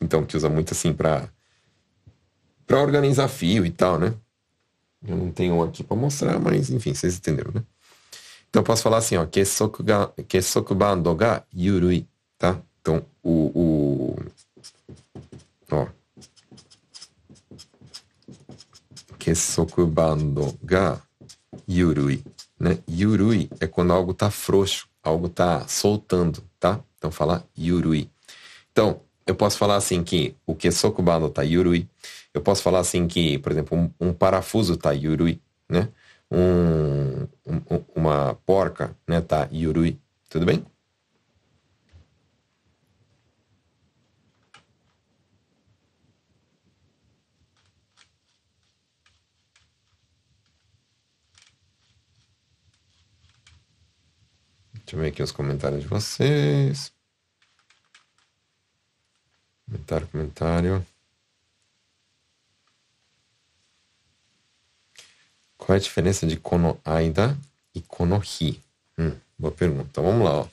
[0.00, 1.28] Então, que usa muito assim para
[2.66, 4.12] para organizar fio e tal, né?
[5.06, 7.62] Eu não tenho um aqui para mostrar, mas enfim, vocês entenderam, né?
[8.50, 9.26] Então posso falar assim, ó,
[10.26, 12.06] kesokubando ga yurui,
[12.38, 12.60] tá?
[12.80, 14.16] Então o, o
[15.70, 15.86] ó,
[19.26, 21.02] kesokubando ga
[21.68, 22.22] yurui,
[22.60, 22.78] né?
[22.88, 26.78] Yurui é quando algo tá frouxo, algo tá soltando, tá?
[26.96, 28.08] Então fala yurui.
[28.70, 31.88] Então, eu posso falar assim que o kesokubando tá yurui.
[32.32, 35.88] Eu posso falar assim que, por exemplo, um, um parafuso tá yurui, né?
[36.30, 39.98] Um, um, uma porca, né, tá yurui.
[40.30, 40.64] Tudo bem?
[54.86, 56.92] Deixa eu ver aqui os comentários de vocês.
[59.66, 60.86] Comentário, comentário.
[65.58, 67.36] Qual é a diferença de kono aida
[67.74, 68.62] e kono hi?
[68.96, 69.88] Hum, boa pergunta.
[69.90, 70.48] Então vamos lá, ó.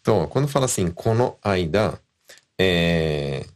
[0.00, 2.00] Então, quando fala assim, kono aida,
[2.58, 3.46] é...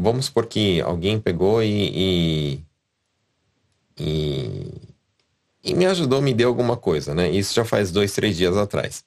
[0.00, 2.64] vamos supor que alguém pegou e, e,
[3.98, 4.88] e
[5.68, 7.28] e me ajudou, me deu alguma coisa, né?
[7.30, 9.04] Isso já faz dois, três dias atrás.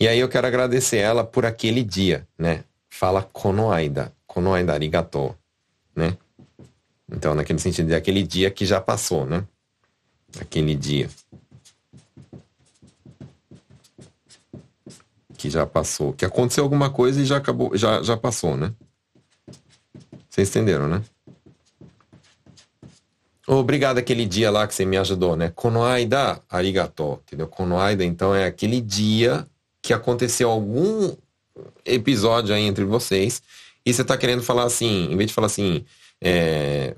[0.00, 2.64] E aí eu quero agradecer ela por aquele dia, né?
[2.90, 5.32] Fala konoaida, konoaida arigato,
[5.94, 6.16] né?
[7.08, 9.44] Então, naquele sentido de aquele dia que já passou, né?
[10.40, 11.08] Aquele dia.
[15.36, 16.12] Que já passou.
[16.14, 18.72] Que aconteceu alguma coisa e já acabou, já, já passou, né?
[20.32, 21.02] Vocês entenderam, né?
[23.46, 25.52] Obrigado aquele dia lá que você me ajudou, né?
[25.54, 27.46] Konoaida, arigato, entendeu?
[27.46, 29.46] Konoaida, então, é aquele dia
[29.82, 31.14] que aconteceu algum
[31.84, 33.42] episódio aí entre vocês
[33.84, 35.84] e você tá querendo falar assim, em vez de falar assim,
[36.18, 36.96] é,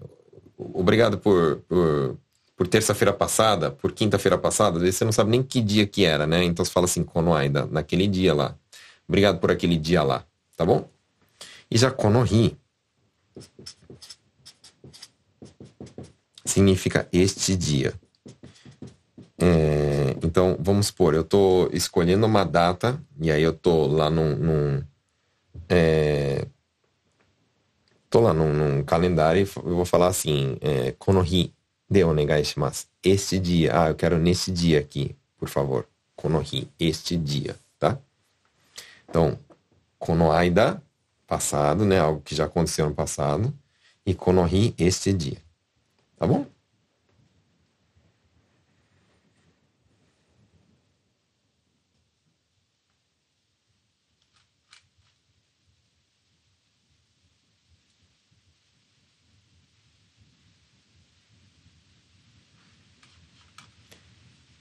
[0.57, 2.17] obrigado por, por,
[2.57, 6.05] por terça-feira passada, por quinta-feira passada, às vezes você não sabe nem que dia que
[6.05, 6.45] era, né?
[6.45, 8.55] Então você fala assim, konoaida, naquele dia lá.
[9.09, 10.25] Obrigado por aquele dia lá,
[10.57, 10.89] tá bom?
[11.69, 12.57] E já konohi
[16.45, 17.93] significa este dia.
[19.39, 24.37] É, então, vamos supor, eu estou escolhendo uma data, e aí eu estou lá num.
[24.37, 24.83] num
[25.69, 26.47] é,
[28.09, 31.53] tô lá num, num, calendário e eu vou falar assim, é, konohi
[31.91, 32.43] de onegai.
[33.03, 35.87] Este dia, ah, eu quero nesse dia aqui, por favor.
[36.15, 37.99] Konohi, este dia, tá?
[39.09, 39.37] Então,
[39.99, 40.81] konoaida,
[41.27, 41.99] passado, né?
[42.01, 43.53] Algo que já aconteceu no passado.
[44.07, 45.39] E konohi, este dia.
[46.19, 46.47] Tá bom?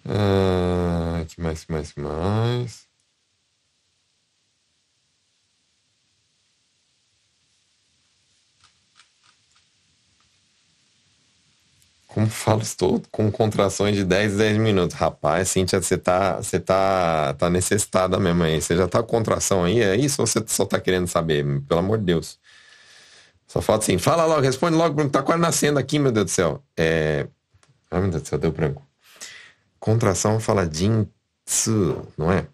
[0.05, 2.92] Ah, mais, mais, mais?
[12.23, 14.95] Como falo, estou com contrações de 10, 10 minutos.
[14.95, 18.61] Rapaz, Cíntia, você tá, você tá, tá necessitada mesmo aí.
[18.61, 19.81] Você já tá com contração aí?
[19.81, 21.45] É isso ou você só tá querendo saber?
[21.67, 22.39] Pelo amor de Deus.
[23.45, 25.09] Só falta assim, fala logo, responde logo.
[25.09, 26.63] Tá quase nascendo aqui, meu Deus do céu.
[26.77, 27.27] É...
[27.91, 28.81] Ai, meu Deus do céu, deu branco.
[29.77, 32.47] Contração fala Jinsu, não é?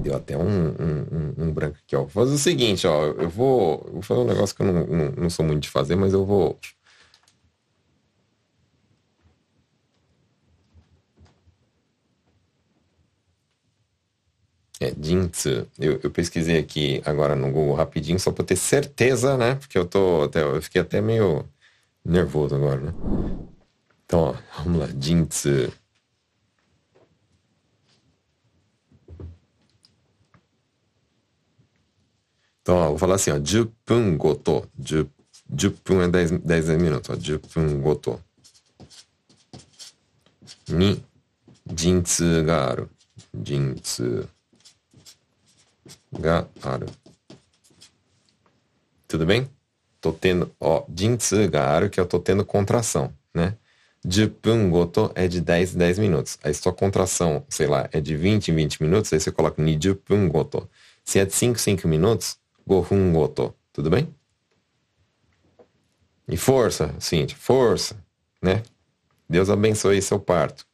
[0.00, 2.00] Deu até um, um, um, um, branco aqui, ó.
[2.00, 3.08] Vou fazer o seguinte, ó.
[3.08, 5.96] Eu vou, vou fazer um negócio que eu não, não, não sou muito de fazer,
[5.96, 6.58] mas eu vou
[14.80, 15.66] É, Jintsu.
[15.78, 19.56] Eu, eu, pesquisei aqui agora no Google rapidinho, só para ter certeza, né?
[19.56, 20.22] Porque eu tô.
[20.22, 21.44] Até, eu fiquei até meio
[22.04, 22.94] nervoso agora, né?
[24.04, 24.88] Então, ó, vamos lá.
[25.00, 25.72] Jintsu.
[32.62, 33.40] Então, ó, vou falar assim, ó.
[33.44, 34.70] Jupun goto.
[35.58, 37.18] Jupun é 10, 10 minutos, ó.
[37.20, 38.20] Jupun goto.
[40.68, 41.02] Ni.
[41.76, 42.90] Jintsu ga aru.
[43.42, 44.37] Jintsu
[46.12, 46.86] garu.
[49.06, 49.48] Tudo bem?
[50.00, 53.56] Tô tendo, ó, jintsu garu, que eu tô tendo contração, né?
[54.06, 56.38] Jipun goto é de 10 em 10 minutos.
[56.42, 59.78] Aí sua contração, sei lá, é de 20 em 20 minutos, aí você coloca ni
[59.80, 60.68] jipun goto.
[61.04, 63.54] Se é de 5 em 5 minutos, gohun goto.
[63.72, 64.14] Tudo bem?
[66.28, 67.96] E força, seguinte, força,
[68.42, 68.62] né?
[69.28, 70.67] Deus abençoe seu parto.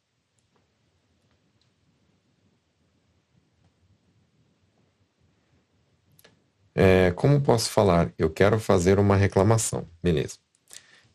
[6.75, 8.11] É, como posso falar?
[8.17, 9.87] Eu quero fazer uma reclamação.
[10.03, 10.37] Beleza.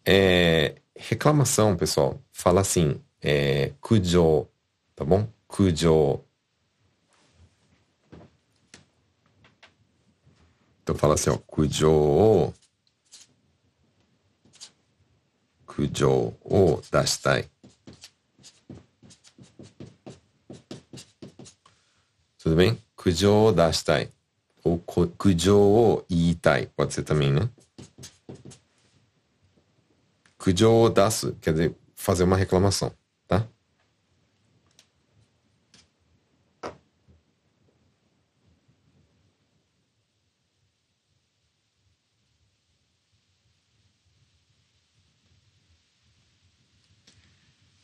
[0.04, 4.48] É, reclamação, pessoal, fala assim, é, kujo,
[4.96, 5.28] tá bom?
[5.46, 6.24] Kujo.
[10.82, 12.54] Então fala assim, ó, kujo
[15.66, 17.48] kujo o dashitai.
[22.38, 22.82] Tudo bem?
[22.96, 24.10] Kujo o dashitai.
[24.64, 26.66] Ou kujo o iitai.
[26.76, 27.48] Pode ser também, né?
[30.38, 32.92] Kujo dasu quer dizer fazer uma reclamação,
[33.26, 33.46] tá?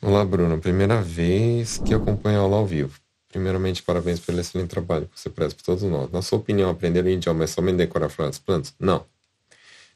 [0.01, 0.59] Olá, Bruno.
[0.59, 2.99] Primeira vez que acompanho aula ao vivo.
[3.29, 6.11] Primeiramente, parabéns pelo excelente trabalho que você presta por todos nós.
[6.11, 8.73] Na sua opinião, aprender o idioma é somente decorar frases plantas?
[8.79, 9.05] Não.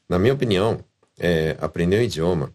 [0.08, 0.84] Na minha opinião,
[1.18, 2.54] é, aprender o idioma,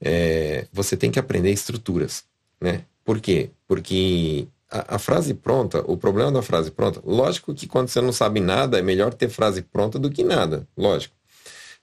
[0.00, 2.24] é, você tem que aprender estruturas,
[2.60, 2.84] né?
[3.04, 3.50] Por quê?
[3.68, 8.12] Porque a, a, frase pronta, o problema da frase pronta, lógico que quando você não
[8.12, 11.14] sabe nada, é melhor ter frase pronta do que nada, lógico.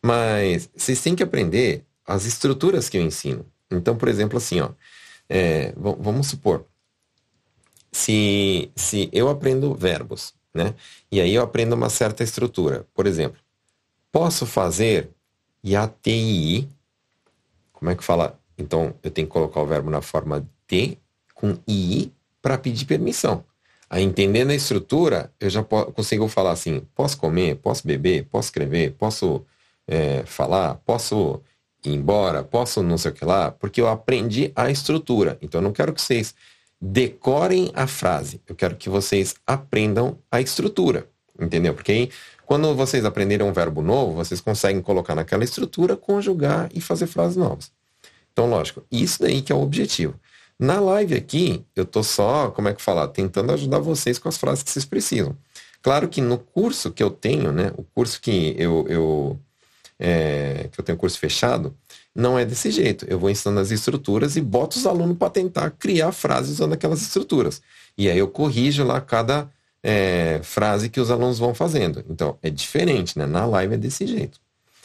[0.02, 3.46] Mas vocês têm que aprender as estruturas que eu ensino.
[3.70, 4.70] Então, por exemplo, assim, ó,
[5.30, 6.66] é, vamos supor,
[7.92, 10.74] se, se eu aprendo verbos, né?
[11.12, 12.86] E aí eu aprendo uma certa estrutura.
[12.94, 13.40] Por exemplo,
[14.12, 15.10] posso fazer
[15.66, 16.68] yati,
[17.72, 18.40] como é que fala?
[18.58, 20.98] Então, eu tenho que colocar o verbo na forma de
[21.34, 22.12] com i
[22.42, 23.44] para pedir permissão.
[23.90, 28.94] Aí, entendendo a estrutura, eu já consigo falar assim: posso comer, posso beber, posso escrever,
[28.94, 29.46] posso
[29.88, 31.42] é, falar, posso
[31.86, 35.38] ir embora, posso não sei o que lá, porque eu aprendi a estrutura.
[35.42, 36.36] Então eu não quero que vocês
[36.80, 41.08] decorem a frase, eu quero que vocês aprendam a estrutura.
[41.40, 41.74] Entendeu?
[41.74, 42.10] Porque aí,
[42.46, 47.38] quando vocês aprenderem um verbo novo, vocês conseguem colocar naquela estrutura, conjugar e fazer frases
[47.38, 47.72] novas.
[48.34, 50.20] Então, lógico, isso daí que é o objetivo.
[50.60, 54.38] Na live aqui, eu tô só, como é que falar, tentando ajudar vocês com as
[54.38, 55.38] frases que vocês precisam.
[55.84, 59.40] Claro que no curso que eu tenho, né, o curso que eu, eu
[60.00, 61.76] é, que eu tenho curso fechado,
[62.18, 63.06] não é desse jeito.
[63.08, 67.00] Eu vou ensinando as estruturas e boto os alunos para tentar criar frases usando aquelas
[67.00, 67.62] estruturas.
[67.96, 69.48] E aí eu corrijo lá cada
[69.84, 72.04] é, frase que os alunos vão fazendo.
[72.10, 73.28] Então, é diferente, né?
[73.28, 74.40] Na live é desse jeito.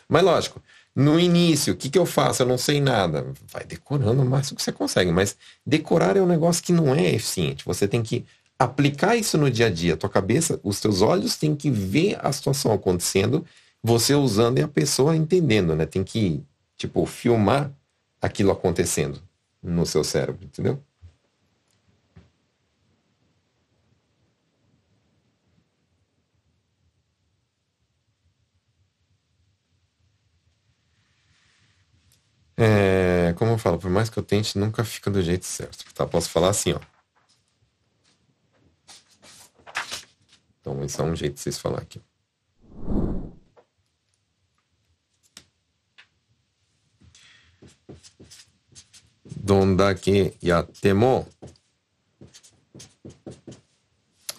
[0.07, 0.63] Mas lógico,
[0.95, 2.43] no início, o que, que eu faço?
[2.43, 3.27] Eu não sei nada.
[3.51, 5.11] Vai decorando o máximo que você consegue.
[5.11, 5.35] Mas
[5.67, 7.65] decorar é um negócio que não é eficiente.
[7.65, 8.27] Você tem que
[8.59, 9.97] aplicar isso no dia a dia.
[9.97, 13.43] Tua cabeça, os teus olhos têm que ver a situação acontecendo
[13.83, 15.87] você usando e a pessoa entendendo, né?
[15.87, 16.41] Tem que,
[16.83, 17.73] tipo, filmar
[18.21, 19.23] aquilo acontecendo
[19.63, 20.83] no seu cérebro, entendeu?
[32.57, 35.85] É, como eu falo, por mais que eu tente, nunca fica do jeito certo.
[35.95, 36.07] Tá?
[36.07, 36.81] Posso falar assim, ó.
[40.61, 42.01] Então, esse é um jeito de vocês falar aqui.
[49.42, 51.28] どんだけやっても、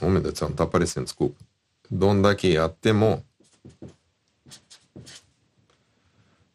[0.00, 1.36] oh meu Deus do céu, não tá aparecendo, desculpa.
[1.90, 3.24] どんだけやっても、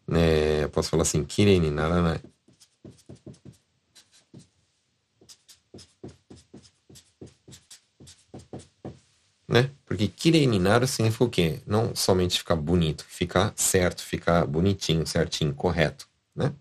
[0.07, 2.21] né, posso falar assim, 綺麗にならない。
[9.49, 9.69] Né?
[9.85, 10.47] Porque kirei
[10.87, 11.61] significa o quê?
[11.67, 16.53] Não somente ficar bonito, ficar certo, ficar bonitinho, certinho, correto, né?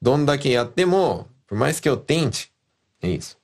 [0.00, 2.52] どんだけやっても、por mais que eu tente,
[3.02, 3.38] é isso.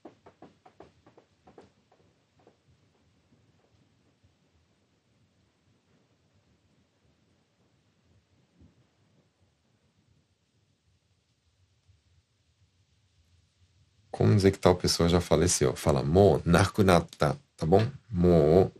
[14.10, 15.76] Como dizer que tal pessoa já faleceu?
[15.76, 17.86] Fala mo nakunata, tá bom?
[18.10, 18.72] Mo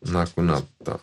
[0.00, 1.00] nakunata.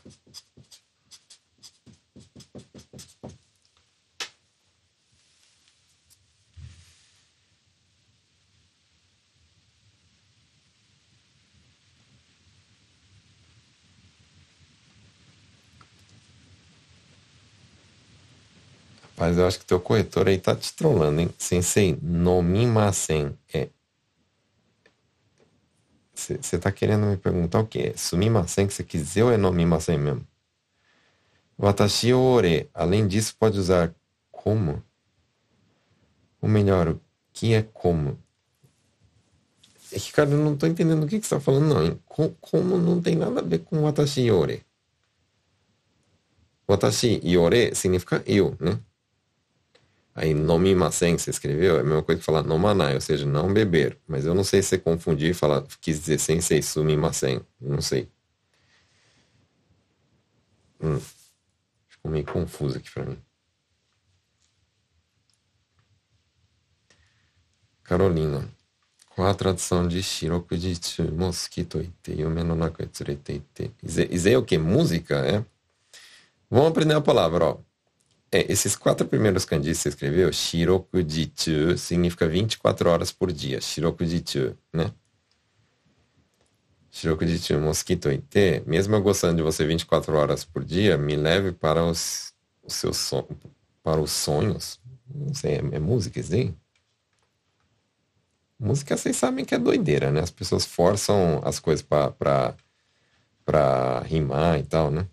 [19.16, 21.30] Mas eu acho que teu corretor aí tá te trollando, hein?
[21.38, 23.68] Sensei, nomimasen é.
[26.14, 27.92] Você tá querendo me perguntar o quê?
[27.96, 30.26] Sumimasen que você quiser ou é nomimasen mesmo?
[31.58, 32.68] Watashi ore.
[32.72, 33.94] Além disso, pode usar
[34.30, 34.82] como?
[36.40, 37.00] Ou melhor, o
[37.32, 38.18] que é como?
[39.92, 41.98] É que, cara, eu não tô entendendo o que, que você tá falando, não.
[42.40, 44.64] Como não tem nada a ver com watashi ore.
[46.68, 48.78] Watashi yore significa eu, né?
[50.14, 53.98] Aí, nomimasen, você escreveu, é a mesma coisa que falar nomanai, ou seja, não beber.
[54.06, 57.40] Mas eu não sei se você confundir e falar, quis dizer sensei sumimasen.
[57.60, 58.08] Não sei.
[60.80, 61.00] Hum.
[61.88, 63.18] Ficou meio confuso aqui pra mim.
[67.82, 68.48] Carolina.
[69.14, 72.56] Qual a tradução de Shiroku Jitsu Mosquito Ite Yume no?
[73.82, 74.58] Isso é o que?
[74.58, 75.44] Música, é?
[76.50, 77.73] Vamos aprender a palavra, ó.
[78.34, 83.60] É, esses quatro primeiros kanjis que você escreveu, Shirokujitsu, significa 24 horas por dia.
[83.60, 84.92] Shirokujitsu, né?
[86.90, 91.84] Shirokujitsu, mosquito ite, mesmo eu gostando de você 24 horas por dia, me leve para
[91.84, 93.36] os, os seus sonhos,
[93.84, 94.80] para os sonhos.
[95.14, 96.52] Não sei, é, é música isso?
[98.58, 100.20] Música vocês sabem que é doideira, né?
[100.20, 102.56] As pessoas forçam as coisas para
[104.08, 105.06] rimar e tal, né?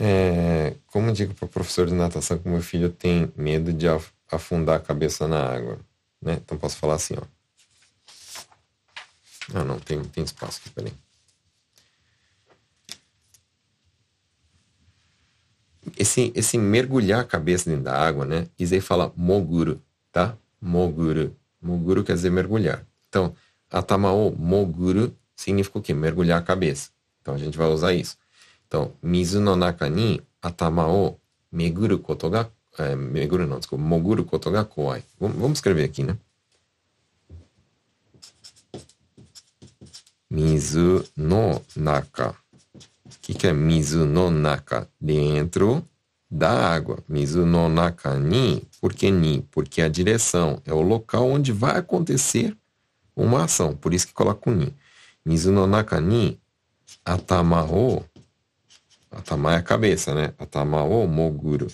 [0.00, 3.86] É, como digo para o professor de natação que meu filho tem medo de
[4.30, 5.78] afundar a cabeça na água,
[6.20, 6.34] né?
[6.44, 7.22] Então posso falar assim, ó.
[9.52, 10.92] Ah, não, tem, tem espaço aqui, peraí.
[15.98, 18.48] Esse, esse mergulhar a cabeça dentro da água, né?
[18.58, 20.36] Isei fala moguro, tá?
[20.60, 21.36] Moguro.
[21.60, 22.84] Moguro quer dizer mergulhar.
[23.08, 23.34] Então,
[23.70, 25.92] atamao moguro significa o quê?
[25.92, 26.90] Mergulhar a cabeça.
[27.20, 28.16] Então a gente vai usar isso.
[28.74, 31.16] Então, mizu no naka ni atama o
[31.52, 35.00] meguru koto ga, é, meguru não, desculpa, moguru koto ga kowai.
[35.20, 36.18] Vamos, vamos escrever aqui, né?
[40.28, 42.34] Mizu no naka.
[42.74, 44.88] O que, que é mizu no naka?
[45.00, 45.80] Dentro
[46.28, 46.98] da água.
[47.08, 48.66] Mizu no naka ni.
[48.80, 49.42] Por que ni?
[49.52, 52.56] Porque a direção é o local onde vai acontecer
[53.14, 53.76] uma ação.
[53.76, 54.74] Por isso que coloca o ni.
[55.24, 55.64] Mizu no
[59.16, 60.34] atama é a cabeça, né?
[60.38, 61.68] Atama o moguro.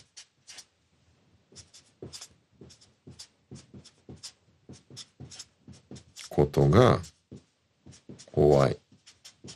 [6.28, 7.01] Koto ga
[8.32, 8.76] kowai.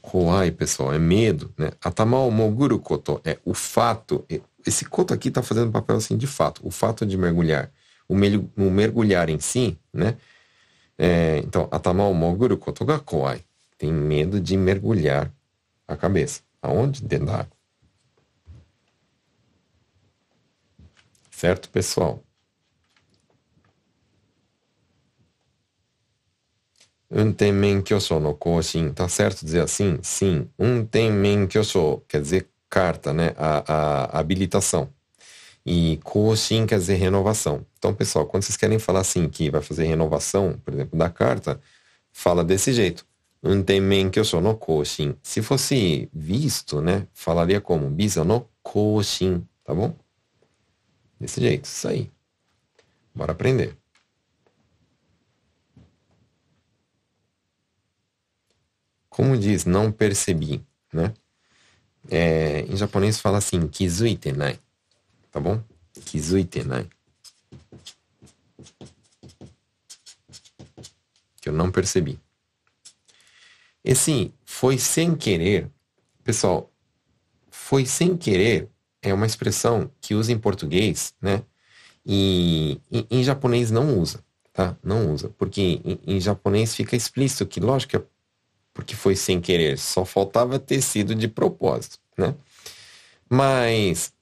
[0.03, 1.73] Kowai, pessoal, é medo, né?
[1.83, 4.25] Atama o moguro koto é o fato.
[4.67, 6.61] Esse koto aqui está fazendo papel assim de fato.
[6.67, 7.71] O fato de mergulhar.
[8.09, 10.17] O, mergulhar em si, né?
[10.99, 13.41] É, então, atama o moguro koto ga kowai.
[13.79, 15.33] Tem medo de mergulhar
[15.87, 16.43] a cabeça.
[16.63, 17.03] Aonde?
[17.03, 17.54] Dentro da água.
[21.45, 22.25] Certo, pessoal?
[27.11, 28.95] Untenmen kyosho no koshin.
[28.95, 29.99] Tá certo dizer assim?
[30.03, 30.49] Sim.
[30.59, 33.35] Untenmen kyosho quer dizer carta, né?
[33.37, 34.89] A, a, habilitação.
[35.67, 37.67] E koshin quer dizer renovação.
[37.77, 41.61] Então, pessoal, quando vocês querem falar assim que vai fazer renovação, por exemplo, da carta,
[42.11, 43.05] fala desse jeito.
[43.43, 45.15] Untenmen kyosho no koshin.
[45.23, 47.07] Se fosse visto, né?
[47.13, 47.91] Falaria como?
[47.91, 50.04] Bisa no koshin, tá bom?
[51.19, 52.11] Desse jeito, isso aí.
[53.15, 53.77] Bora aprender.
[59.09, 60.61] Como diz, não percebi,
[60.93, 61.15] né?
[62.11, 64.59] É, em japonês fala assim, kizuitenai,
[65.31, 65.63] tá bom?
[66.05, 66.91] Kizuitenai.
[71.41, 72.19] Que eu não percebi.
[73.85, 75.71] Esse foi sem querer,
[76.25, 76.73] pessoal,
[77.51, 78.69] foi sem querer
[79.05, 81.43] é uma expressão que usa em português, né?
[82.05, 84.77] E em, em japonês não usa, tá?
[84.83, 88.03] Não usa, porque em, em, japonês fica explícito que, lógico, é
[88.73, 92.35] porque foi sem querer, só faltava ter sido de propósito, né?
[93.29, 94.13] Mas,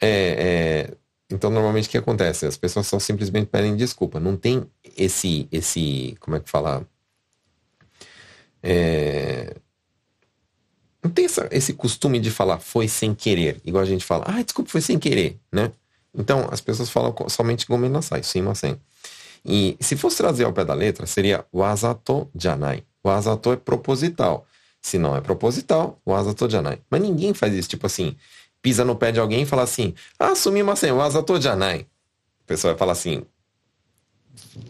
[0.00, 0.96] é, é,
[1.30, 2.46] então normalmente o que acontece?
[2.46, 4.64] As pessoas só simplesmente pedem desculpa, não tem
[4.96, 6.86] esse, esse, como é que fala?
[8.62, 9.56] É,
[11.02, 14.42] não tem essa, esse costume de falar foi sem querer, igual a gente fala, ah,
[14.42, 15.72] desculpa, foi sem querer, né?
[16.14, 18.78] Então, as pessoas falam somente gomen nasai, sim, mas sem.
[19.44, 22.84] E se fosse trazer ao pé da letra, seria wazato janai.
[23.02, 24.46] Wazato é proposital.
[24.80, 26.78] Se não é proposital, wazato janai.
[26.88, 28.14] Mas ninguém faz isso, tipo assim,
[28.60, 31.86] pisa no pé de alguém e fala assim, ah, sumi mas sem, wazato janai.
[32.44, 33.24] A pessoa vai falar assim,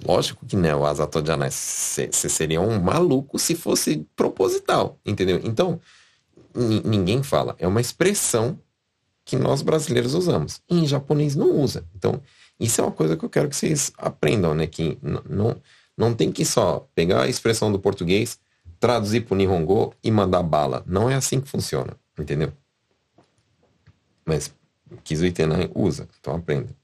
[0.05, 5.41] Lógico que né, o Azato Janai, você seria um maluco se fosse proposital, entendeu?
[5.45, 5.81] Então,
[6.55, 7.55] ninguém fala.
[7.59, 8.59] É uma expressão
[9.25, 10.61] que nós brasileiros usamos.
[10.69, 11.85] E em japonês não usa.
[11.95, 12.21] Então,
[12.59, 14.67] isso é uma coisa que eu quero que vocês aprendam, né?
[14.67, 14.99] Que
[15.29, 15.57] não,
[15.97, 18.39] não tem que só pegar a expressão do português,
[18.79, 20.83] traduzir para o Nihongo e mandar bala.
[20.87, 22.53] Não é assim que funciona, entendeu?
[24.25, 24.53] Mas
[25.05, 26.75] Kizuitenai usa, então aprenda.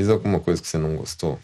[0.00, 1.38] Fiz alguma coisa que você não gostou?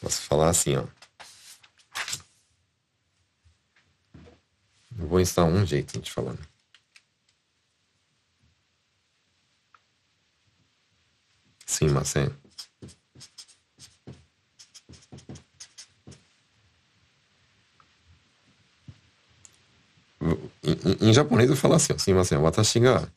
[0.00, 0.86] Posso falar assim, ó.
[4.96, 6.36] Eu vou instalar um jeito de falar.
[11.66, 12.30] Sim, mas é.
[20.62, 22.38] Em, em, japonês eu falo assim, ó, sim, mas é.
[22.38, 23.08] Watashi ga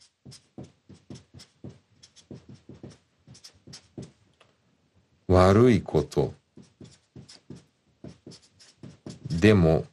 [5.27, 6.33] 悪いこと
[9.29, 9.85] でも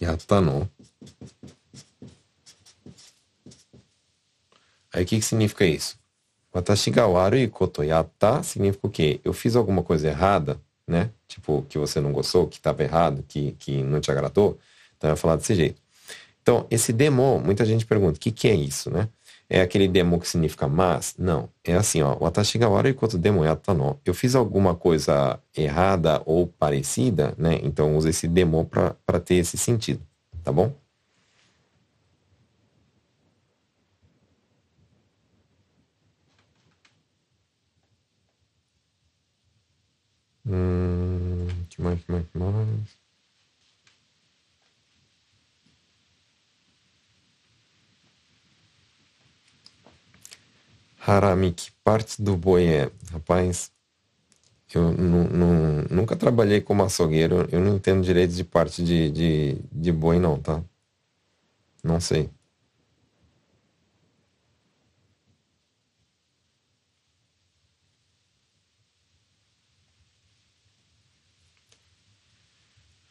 [0.00, 0.68] やったの
[4.96, 5.98] Aí o que, que significa isso?
[6.54, 9.20] Watashi ga warui koto yatta significa o quê?
[9.22, 11.10] Eu fiz alguma coisa errada, né?
[11.28, 14.58] Tipo, que você não gostou, que estava errado, que, que não te agradou.
[14.96, 15.82] Então eu vou falar desse jeito.
[16.40, 19.08] Então, esse demo, muita gente pergunta, o que, que é isso, né?
[19.53, 21.13] É aquele demo que significa mas?
[21.17, 21.49] Não.
[21.65, 22.15] É assim, ó.
[22.17, 23.99] Watashi ga warui koto demo yatta no.
[24.05, 27.59] Eu fiz alguma coisa errada ou parecida, né?
[27.61, 30.01] Então usa esse demo para ter esse sentido.
[30.41, 30.73] Tá bom?
[40.45, 43.00] Hum, que mais, que mais, que mais?
[51.05, 52.91] Harami, que parte do boi é?
[53.11, 53.71] Rapaz,
[54.73, 54.91] eu
[55.89, 60.39] nunca trabalhei como açougueiro, eu não entendo direito de parte de, de, de boi não,
[60.39, 60.63] tá?
[61.83, 62.29] Não sei.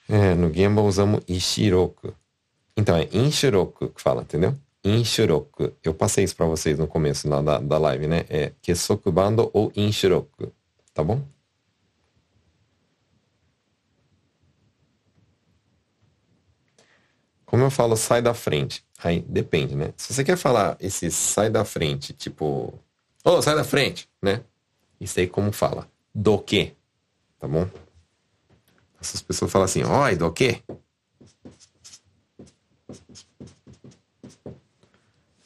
[0.09, 2.15] É, no Gemba usamos Ishiroku.
[2.77, 4.57] Então é Inshiroku que fala, entendeu?
[4.85, 5.73] Inshiroku.
[5.83, 8.25] Eu passei isso para vocês no começo da, da live, né?
[8.29, 10.53] É Kesokubando ou Inshiroku.
[10.95, 11.23] Tá bom?
[17.45, 18.85] Como eu falo, sai da frente.
[19.03, 19.93] Aí depende, né?
[19.97, 22.45] Se você quer falar esse sai da frente, tipo,
[23.25, 24.45] ô, oh, sai da frente, né?
[25.01, 25.91] Isso aí como fala?
[26.15, 26.77] Do que?
[27.41, 27.67] Tá bom?
[29.01, 30.63] Essas pessoas falam assim, oi, do que?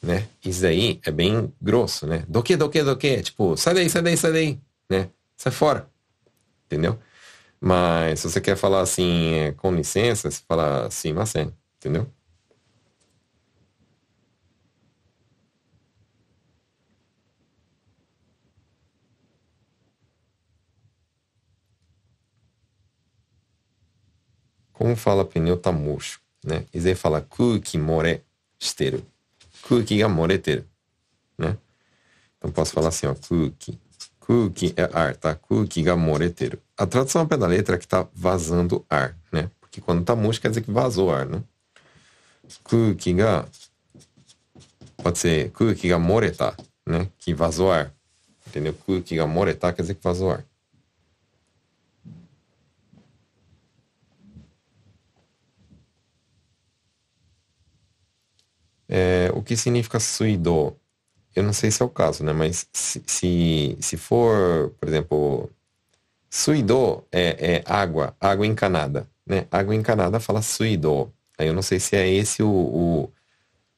[0.05, 0.27] Né?
[0.43, 2.23] Isso aí é bem grosso, né?
[2.27, 3.21] Do que, do que, do que?
[3.23, 5.09] Tipo, sai daí, sai daí, sai daí, né?
[5.35, 5.89] Sai fora,
[6.65, 6.97] entendeu?
[7.59, 12.07] Mas se você quer falar assim, é, com licença, você fala assim, mas é, entendeu?
[24.73, 26.65] Como fala pneu tá murcho, né?
[26.73, 28.21] E aí fala kuki more
[29.65, 29.81] shiteru.
[29.81, 30.65] Kuki ga moreteru,
[31.37, 31.57] né?
[32.37, 33.79] Então posso falar assim, ó, kuki.
[34.75, 35.35] É ar, tá?
[35.35, 36.59] Kuki ga moreteru.
[36.77, 39.49] A tradução ao pé da letra é que tá vazando ar, né?
[39.61, 41.43] Porque quando tá murcho quer dizer que vazou ar, né?
[42.63, 43.45] Kuki ga
[44.97, 46.55] pode ser kuki ga moreta,
[46.87, 47.07] né?
[47.19, 47.93] Que vazou ar.
[48.47, 48.73] Entendeu?
[48.73, 50.43] Kuki ga moreta quer dizer que vazou ar.
[58.87, 60.75] É, o que significa suido?
[61.35, 62.33] Eu não sei se é o caso, né?
[62.33, 65.49] Mas se, se, se for, por exemplo,
[66.29, 69.45] suido é, é, água, água encanada, né?
[69.51, 71.11] Água encanada fala suido.
[71.37, 73.11] Aí eu não sei se é esse o, o,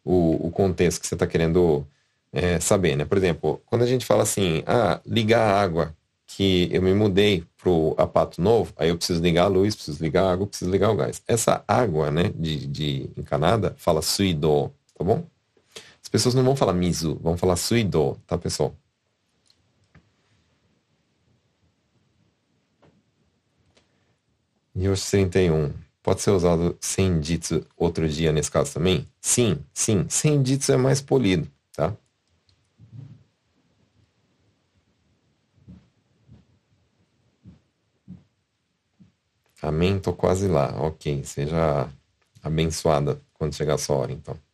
[0.03, 1.85] o, o contexto que você está querendo
[2.31, 3.05] é, saber, né?
[3.05, 5.95] Por exemplo, quando a gente fala assim, ah, ligar a água,
[6.27, 10.25] que eu me mudei pro apato novo, aí eu preciso ligar a luz, preciso ligar
[10.25, 11.21] a água, preciso ligar o gás.
[11.27, 15.25] Essa água, né, de, de encanada, fala suido tá bom?
[16.01, 18.75] As pessoas não vão falar mizu, vão falar suido, tá, pessoal?
[24.75, 25.73] Yoshi 31.
[26.01, 29.05] Pode ser usado senjitsu outro dia nesse caso também?
[29.19, 30.07] Sim, sim.
[30.07, 31.93] Senjitsu é mais polido, tá?
[39.61, 40.73] Amém, tô quase lá.
[40.81, 41.89] Ok, seja
[42.41, 44.46] abençoada quando chegar a sua hora, então.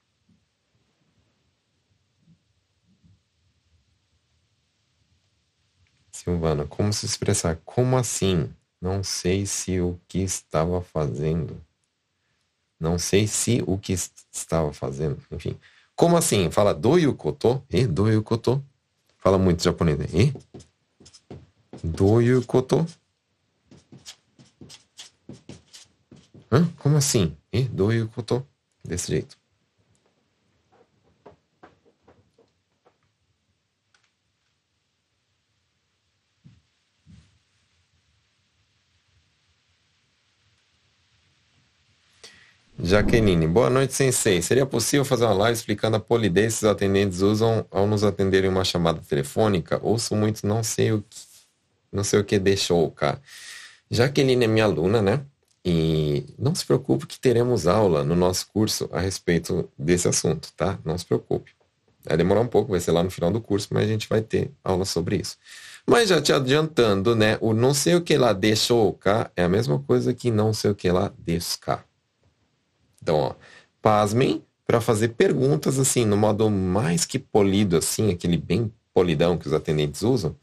[6.24, 7.60] Silvana, como se expressar?
[7.66, 8.50] Como assim?
[8.82, 11.62] Não sei se o que estava fazendo.
[12.80, 15.22] Não sei se o que estava fazendo.
[15.32, 15.60] Enfim.
[15.96, 16.50] Como assim?
[16.50, 17.62] Fala do yukoto?
[17.70, 18.64] E do yukoto?
[19.18, 20.00] Fala muito japonês.
[20.14, 20.34] E?
[21.84, 22.86] Do yukoto?
[26.50, 26.66] Hã?
[26.80, 27.36] Como assim?
[27.52, 28.48] E do yukoto?
[28.82, 29.38] Desse jeito.
[42.80, 44.42] Jaqueline, boa noite, sensei.
[44.42, 48.50] Seria possível fazer uma live explicando a polidez que os atendentes usam ao nos atenderem
[48.50, 49.80] uma chamada telefônica?
[49.84, 51.20] Ouço muito, não sei o que,
[51.92, 53.22] não sei o que deixou, cara.
[53.92, 55.22] Jaqueline é minha aluna, né?
[55.64, 60.80] E não se preocupe que teremos aula no nosso curso a respeito desse assunto, tá?
[60.84, 61.52] Não se preocupe.
[62.04, 64.22] Vai demorar um pouco, vai ser lá no final do curso, mas a gente vai
[64.22, 65.38] ter aula sobre isso.
[65.86, 67.38] Mas já te adiantando, né?
[67.40, 70.72] O não sei o que lá deixou cá é a mesma coisa que não sei
[70.72, 71.86] o que lá descar.
[73.04, 73.36] Então, ó,
[73.82, 79.46] pasmem para fazer perguntas assim, no modo mais que polido, assim, aquele bem polidão que
[79.46, 80.34] os atendentes usam.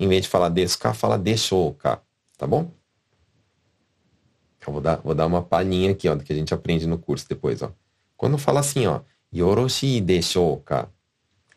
[0.00, 2.02] Em vez de falar descar, fala deixou cá,
[2.36, 2.72] tá bom?
[4.66, 6.98] Eu vou dar, vou dar uma palhinha aqui, ó, do que a gente aprende no
[6.98, 7.72] curso depois, ó.
[8.16, 9.00] Quando fala assim, ó,
[9.32, 10.88] yoroshi deixou cá.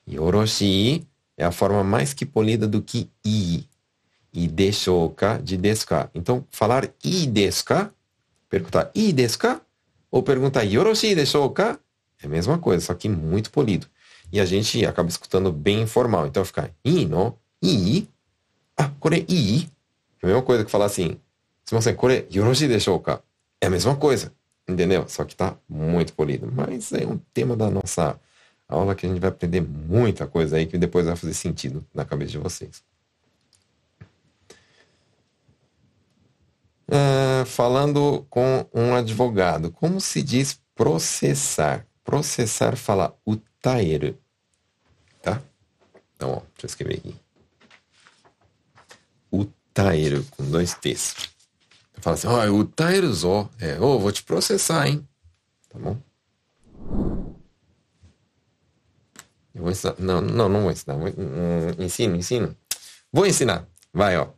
[0.07, 3.65] Yoroshi é a forma mais que polida do que i.
[4.31, 6.11] E deixou cá de descar.
[6.13, 7.91] Então, falar i descar,
[8.47, 9.59] perguntar i descar,
[10.11, 11.79] ou perguntar Yoroshi deshouka?
[12.21, 13.87] É a mesma coisa, só que muito polido.
[14.31, 16.27] E a gente acaba escutando bem informal.
[16.27, 18.07] Então fica i no, i,
[18.77, 19.69] ah, kore i.
[20.21, 21.17] É a mesma coisa que falar assim,
[21.63, 23.23] se kore yoroshi deshouka?
[23.59, 24.33] É a mesma coisa,
[24.67, 25.05] entendeu?
[25.07, 26.51] Só que tá muito polido.
[26.53, 28.19] Mas é um tema da nossa
[28.67, 32.05] aula que a gente vai aprender muita coisa aí que depois vai fazer sentido na
[32.05, 32.83] cabeça de vocês.
[36.91, 41.87] Uh, falando com um advogado, como se diz processar?
[42.03, 44.17] Processar fala utaeru,
[45.21, 45.41] tá?
[46.15, 47.15] Então, ó, deixa eu escrever aqui.
[49.31, 51.15] Utaeru, com dois T's.
[52.01, 53.49] Fala assim, ó, oh, utaeru zo.
[53.57, 55.07] É, ô, oh, vou te processar, hein?
[55.69, 55.97] Tá bom?
[59.53, 59.95] Eu vou ensinar.
[59.97, 60.95] Não, não, não vou ensinar.
[60.97, 62.55] Vou, um, ensino, ensino.
[63.11, 63.67] Vou ensinar.
[63.93, 64.29] Vai, ó.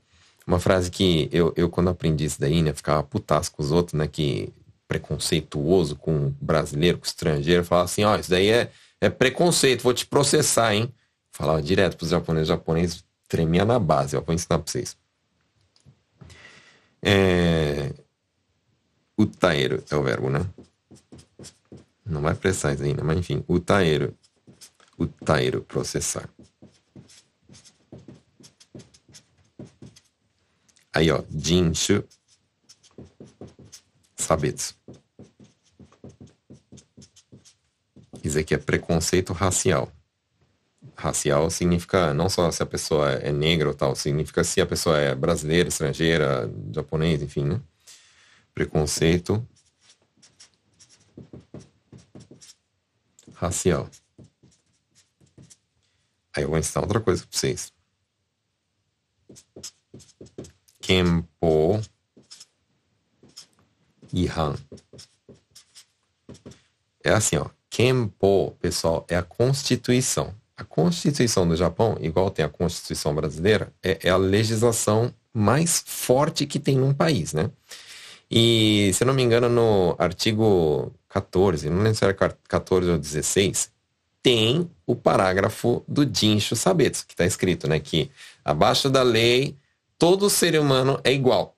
[0.46, 3.94] Uma frase que eu, eu quando aprendi isso daí, né, ficava putaço com os outros,
[3.94, 4.52] né, que
[4.88, 8.72] preconceituoso com brasileiro, com estrangeiro, falava assim, ó, oh, isso daí é,
[9.02, 10.94] é preconceito, vou te processar, hein?
[11.32, 14.96] Falava direto pros japoneses, os japoneses tremia na base, ó, vou ensinar pra vocês.
[17.02, 17.92] É...
[19.18, 20.46] Utaeiro é o verbo, né?
[22.06, 24.14] Não vai isso ainda, mas enfim, utaeiro.
[24.98, 26.30] Utaeiro, processar.
[30.94, 32.04] Aí, ó, jinshu
[34.16, 34.76] sabetsu.
[38.24, 39.92] Isso aqui é preconceito racial.
[40.96, 44.98] Racial significa não só se a pessoa é negra ou tal, significa se a pessoa
[44.98, 47.62] é brasileira, estrangeira, japonês, enfim, né?
[48.54, 49.46] Preconceito
[53.34, 53.90] racial.
[56.36, 57.74] Aí eu vou ensinar outra coisa para vocês.
[60.84, 61.82] Kenpo
[64.14, 64.56] Ihan.
[67.04, 67.48] É assim, ó.
[67.70, 70.36] Kenpo, pessoal, é a Constituição.
[70.56, 76.46] A Constituição do Japão, igual tem a Constituição brasileira, é, é a legislação mais forte
[76.46, 77.50] que tem num país, né?
[78.30, 82.98] E, se eu não me engano, no artigo 14, não lembro se era 14 ou
[82.98, 83.72] 16,
[84.22, 87.80] tem o parágrafo do Jinshu Sabetsu, que está escrito, né?
[87.80, 88.12] Que
[88.46, 89.56] abaixo da lei
[90.04, 91.56] todo ser humano é igual.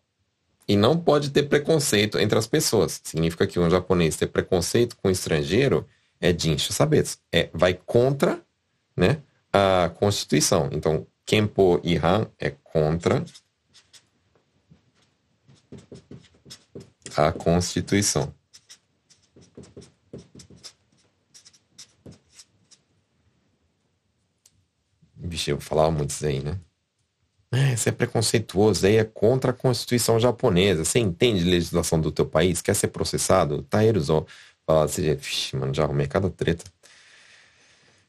[0.67, 3.01] E não pode ter preconceito entre as pessoas.
[3.03, 5.83] Significa que um japonês ter preconceito com um estrangeiro
[6.21, 7.17] é jinshu sabetsu.
[7.31, 8.39] É, vai contra
[8.95, 9.19] né,
[9.51, 10.69] a Constituição.
[10.71, 13.25] Então, Kenpo Ihan é contra
[17.17, 18.31] a Constituição.
[25.15, 26.59] Vixe, eu falava muito isso aí, né?
[27.75, 30.85] É, você é preconceituoso, aí é contra a Constituição japonesa.
[30.85, 32.61] Você entende legislação do teu país?
[32.61, 33.63] Quer ser processado?
[33.63, 34.25] Tá erosão.
[34.65, 35.03] Fala assim,
[35.53, 36.63] mano, já arrumei cada treta.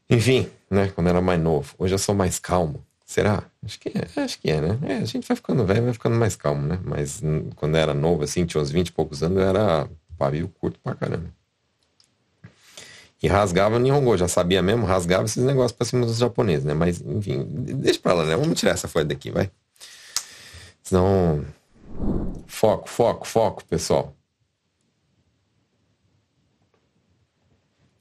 [0.08, 0.88] Enfim, né?
[0.94, 1.74] Quando era mais novo.
[1.78, 2.84] Hoje eu sou mais calmo.
[3.04, 3.44] Será?
[3.64, 4.78] Acho que é, acho que é, né?
[4.82, 6.78] É, a gente vai ficando velho, vai ficando mais calmo, né?
[6.84, 7.20] Mas
[7.54, 9.88] quando era novo, assim, tinha uns 20 e poucos anos, eu era
[10.18, 11.32] pavio curto pra caramba.
[13.22, 16.74] E rasgava Nihongo, já sabia mesmo, rasgava esses negócios pra cima dos japoneses, né?
[16.74, 18.36] Mas, enfim, deixa pra lá, né?
[18.36, 19.50] Vamos tirar essa folha daqui, vai.
[20.82, 21.44] Senão.
[22.46, 24.14] Foco, foco, foco, pessoal.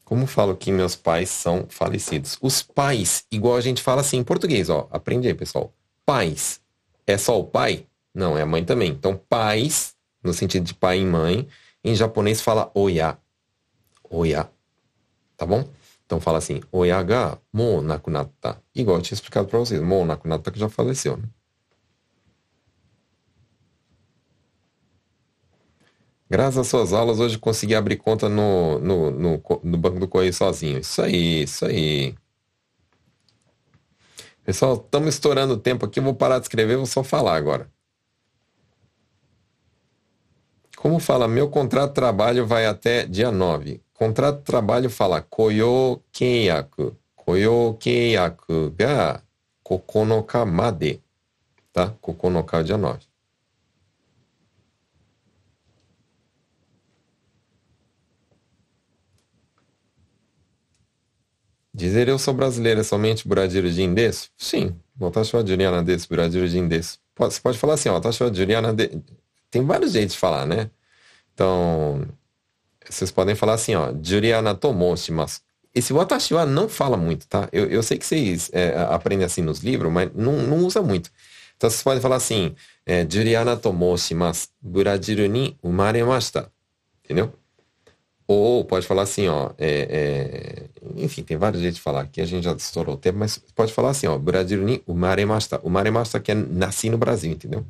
[0.04, 2.38] Como falo que meus pais são falecidos?
[2.40, 4.88] Os pais, igual a gente fala assim em português, ó.
[4.92, 5.74] Aprende aí, pessoal.
[6.06, 6.62] Pais.
[7.08, 7.88] É só o pai?
[8.14, 8.92] Não, é a mãe também.
[8.92, 11.48] Então, pais, no sentido de pai e mãe,
[11.84, 13.18] em japonês fala oya.
[14.10, 14.48] Oya.
[15.38, 15.68] Tá bom?
[16.06, 17.38] Então fala assim, oya ga
[17.84, 18.62] nakunatta.
[18.74, 21.24] Igual eu tinha explicado para vocês, mo nakunatta que já faleceu, né?
[26.30, 30.34] Graças às suas aulas, hoje consegui abrir conta no, no, no, no Banco do Correio
[30.34, 30.80] sozinho.
[30.80, 32.16] Isso aí, isso aí.
[34.44, 36.00] Pessoal, estamos estourando o tempo aqui.
[36.00, 37.72] Vou parar de escrever, vou só falar agora.
[40.78, 43.85] Como fala, meu contrato de trabalho vai até dia 9.
[43.96, 46.96] Contrato de trabalho fala koyo keiyaku.
[47.16, 49.24] Koyo keiyaku ga
[49.64, 51.02] kokonoka made.
[51.72, 51.94] Tá?
[52.02, 53.00] Kokonoka dia 9.
[61.74, 64.30] Dizer eu sou brasileiro é somente Buradir Jindesu?
[64.38, 64.76] Sim.
[64.98, 67.00] Watashi wa Juliana desu, Buradir Jindesu.
[67.14, 69.02] Pode, você pode falar assim, ó, Watashi wa Juliana de...
[69.52, 70.70] Tem vários jeitos de falar, né?
[71.34, 72.08] Então,
[72.90, 73.92] vocês podem falar assim, ó,
[74.60, 75.42] tomou shimasu.
[75.74, 77.50] Esse Watashi wa não fala muito, tá?
[77.52, 81.12] Eu, eu sei que vocês é, aprendem assim nos livros, mas não, não usa muito.
[81.58, 82.56] Então, vocês podem falar assim,
[82.86, 86.50] é, Juliana tomou shimasu, Buradir ni umaremashita.
[87.04, 87.34] Entendeu?
[88.28, 92.02] Ou pode falar assim, ó, é, é, enfim, tem vários jeitos de falar.
[92.02, 94.82] Aqui a gente já estourou o tempo, mas pode falar assim, ó, Brasil ni.
[94.88, 97.66] O Maremasta que é nasci no Brasil, entendeu?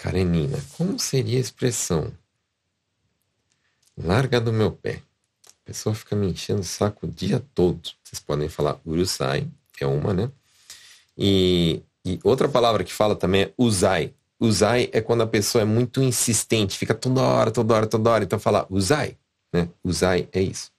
[0.00, 2.10] Karenina, como seria a expressão?
[3.98, 5.02] Larga do meu pé.
[5.46, 7.90] A pessoa fica me enchendo o saco o dia todo.
[8.02, 9.46] Vocês podem falar urusai,
[9.78, 10.30] é uma, né?
[11.18, 14.14] E, e outra palavra que fala também é usai.
[14.40, 18.24] Usai é quando a pessoa é muito insistente, fica toda hora, toda hora, toda hora.
[18.24, 19.18] Então fala usai,
[19.52, 19.68] né?
[19.84, 20.72] Usai é isso.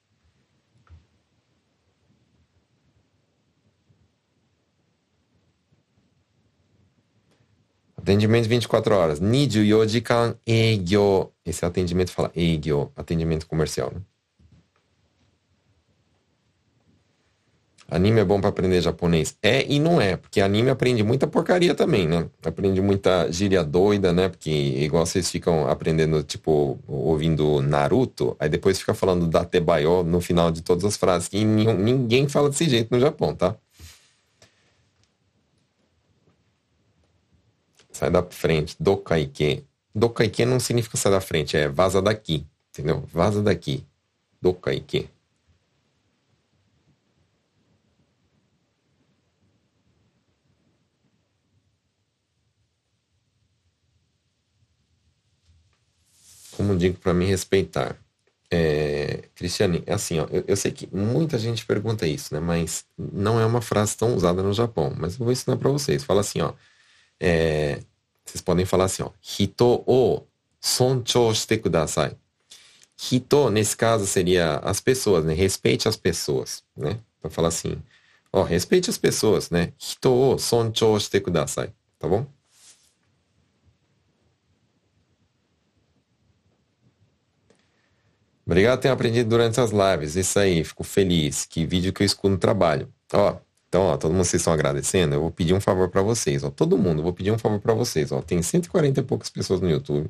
[8.01, 9.19] Atendimento 24 horas.
[9.19, 11.31] Nijo yojikan eigyo.
[11.45, 14.01] Esse atendimento fala eigyo, atendimento comercial, né?
[17.91, 19.35] Anime é bom para aprender japonês.
[19.43, 22.25] É e não é, porque anime aprende muita porcaria também, né?
[22.41, 24.29] Aprende muita gíria doida, né?
[24.29, 30.51] Porque igual vocês ficam aprendendo, tipo, ouvindo Naruto, aí depois fica falando Datebayo no final
[30.51, 33.57] de todas as frases, que ninguém fala desse jeito no Japão, tá?
[37.91, 39.65] Sai da frente, dokaike.
[39.93, 43.03] Dokaike não significa sai da frente, é vaza daqui, entendeu?
[43.11, 43.85] Vaza daqui.
[44.41, 45.09] Dokaike.
[56.61, 57.97] como digo para me respeitar.
[58.49, 62.39] É, Cristiane, é assim, ó, eu, eu, sei que muita gente pergunta isso, né?
[62.39, 64.93] Mas não é uma frase tão usada no Japão.
[64.97, 66.03] Mas eu vou ensinar para vocês.
[66.03, 66.53] Fala assim, ó.
[67.23, 67.79] É,
[68.25, 69.11] vocês podem falar assim, ó.
[69.39, 70.23] Hito o
[70.59, 72.17] sonchou shite kudasai.
[73.11, 75.33] Hito, nesse caso, seria as pessoas, né?
[75.33, 76.99] Respeite as pessoas, né?
[77.21, 77.77] Para falar assim,
[78.33, 79.71] ó, respeite as pessoas, né?
[79.79, 81.71] Hito o sonchou shite kudasai.
[81.99, 82.25] Tá bom?
[88.43, 90.15] Obrigado por ter aprendido durante as lives.
[90.15, 91.45] Isso aí, fico feliz.
[91.45, 92.91] Que vídeo que eu escuto no trabalho.
[93.13, 93.37] Ó,
[93.71, 95.15] então, ó, todo mundo vocês estão agradecendo.
[95.15, 96.49] Eu vou pedir um favor para vocês, ó.
[96.49, 98.21] Todo mundo, vou pedir um favor para vocês, ó.
[98.21, 100.09] Tem 140 e poucas pessoas no YouTube.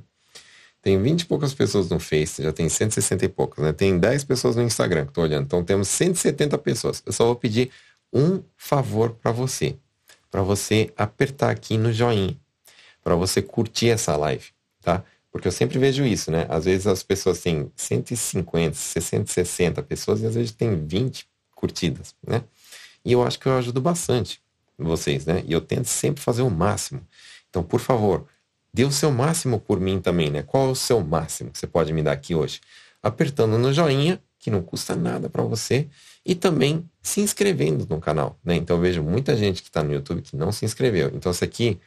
[0.81, 3.71] Tem 20 e poucas pessoas no Face, já tem 160 e poucas, né?
[3.71, 5.45] Tem 10 pessoas no Instagram que tô olhando.
[5.45, 7.03] Então temos 170 pessoas.
[7.05, 7.69] Eu só vou pedir
[8.11, 9.75] um favor para você.
[10.31, 12.35] Para você apertar aqui no joinha.
[13.03, 14.45] Para você curtir essa live,
[14.81, 15.03] tá?
[15.31, 16.47] Porque eu sempre vejo isso, né?
[16.49, 22.43] Às vezes as pessoas têm 150, 660 pessoas e às vezes tem 20 curtidas, né?
[23.03, 24.41] E eu acho que eu ajudo bastante
[24.77, 25.43] vocês, né?
[25.45, 27.01] E eu tento sempre fazer o máximo.
[27.49, 28.25] Então, por favor,
[28.73, 30.41] dê o seu máximo por mim também, né?
[30.41, 32.61] Qual é o seu máximo que você pode me dar aqui hoje?
[33.01, 35.87] apertando no joinha, que não custa nada para você,
[36.25, 38.39] e também se inscrevendo no canal.
[38.43, 38.55] Né?
[38.55, 41.11] Então eu vejo muita gente que está no YouTube que não se inscreveu.
[41.13, 41.79] Então se aqui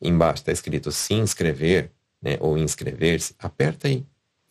[0.00, 1.90] embaixo está escrito se inscrever,
[2.22, 4.04] né, ou inscrever-se, aperta aí.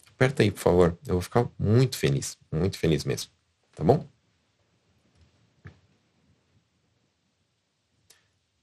[0.10, 0.98] Aperta aí, por favor.
[1.08, 3.32] Eu vou ficar muito feliz, muito feliz mesmo.
[3.76, 4.06] Tá bom?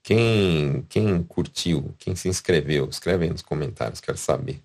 [0.07, 4.63] Quem, quem curtiu, quem se inscreveu, escreve aí nos comentários, quero saber.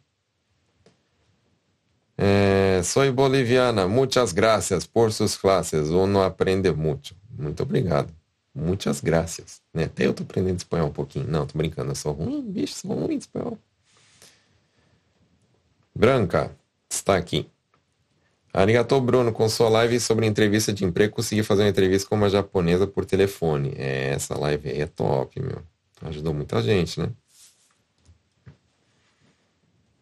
[2.16, 2.80] É,
[3.12, 7.16] boliviana, muitas gracias por suas classes, uno aprende muito.
[7.36, 8.14] Muito obrigado.
[8.54, 9.64] Muitas graças.
[9.74, 9.86] Né?
[9.86, 11.28] Até eu tô aprendendo espanhol um pouquinho.
[11.28, 13.58] Não, tô brincando, eu sou ruim, bicho, sou ruim de espanhol.
[15.96, 16.56] Branca,
[16.88, 17.50] está aqui.
[18.54, 19.32] Arigato, Bruno.
[19.32, 23.06] Com sua live sobre entrevista de emprego, consegui fazer uma entrevista com uma japonesa por
[23.06, 23.74] telefone.
[23.78, 25.62] É, essa live aí é top, meu.
[26.02, 27.10] Ajudou muita gente, né?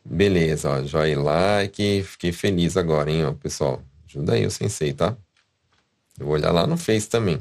[0.03, 0.83] Beleza, ó.
[0.83, 2.03] Joia like.
[2.03, 3.83] Fiquei feliz agora, hein, ó, pessoal.
[4.07, 5.15] Ajuda aí o sensei, tá?
[6.19, 7.39] Eu vou olhar lá no Face também.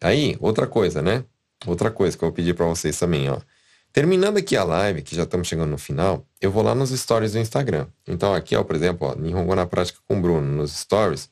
[0.00, 1.24] Aí, outra coisa, né?
[1.66, 3.38] Outra coisa que eu vou pedir para vocês também, ó.
[3.92, 7.32] Terminando aqui a live, que já estamos chegando no final, eu vou lá nos stories
[7.32, 7.86] do Instagram.
[8.08, 11.28] Então aqui, ó, por exemplo, ó, Nihongo na prática com o Bruno, nos stories,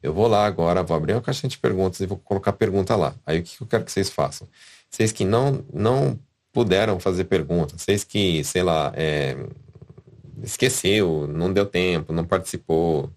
[0.00, 3.14] eu vou lá agora, vou abrir uma caixinha de perguntas e vou colocar pergunta lá.
[3.26, 4.46] Aí o que eu quero que vocês façam?
[4.88, 6.16] Vocês que não, não
[6.52, 9.36] puderam fazer perguntas, vocês que, sei lá, é,
[10.40, 13.10] esqueceu, não deu tempo, não participou.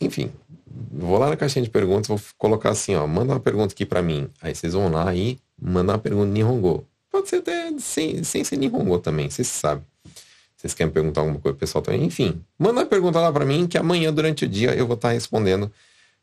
[0.00, 0.32] Enfim,
[0.66, 4.02] vou lá na caixinha de perguntas, vou colocar assim, ó, manda uma pergunta aqui para
[4.02, 4.28] mim.
[4.42, 6.89] Aí vocês vão lá e mandar uma pergunta em Nihongo.
[7.10, 9.84] Pode ser até sem, sem ser Nihongo também, vocês sabem.
[10.56, 12.04] Vocês querem perguntar alguma coisa pessoal também?
[12.04, 15.08] Enfim, manda uma pergunta lá para mim que amanhã, durante o dia, eu vou estar
[15.08, 15.72] tá respondendo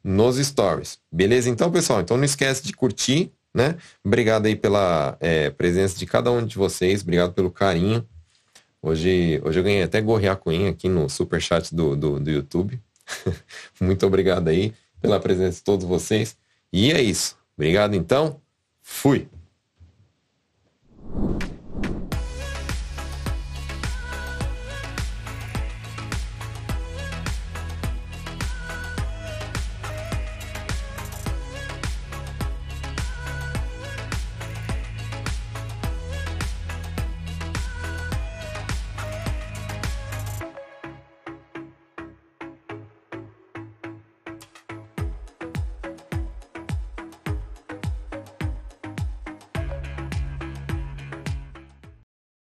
[0.04, 1.00] nos stories.
[1.12, 1.50] Beleza?
[1.50, 3.76] Então, pessoal, então não esquece de curtir, né?
[4.04, 8.08] Obrigado aí pela é, presença de cada um de vocês, obrigado pelo carinho.
[8.82, 12.80] Hoje, hoje eu ganhei até gorriacuinha aqui no super chat do, do, do YouTube.
[13.82, 16.38] Muito obrigado aí pela presença de todos vocês.
[16.72, 17.38] E é isso.
[17.58, 18.40] Obrigado então.
[18.82, 19.28] Fui.
[21.18, 21.57] Thank you.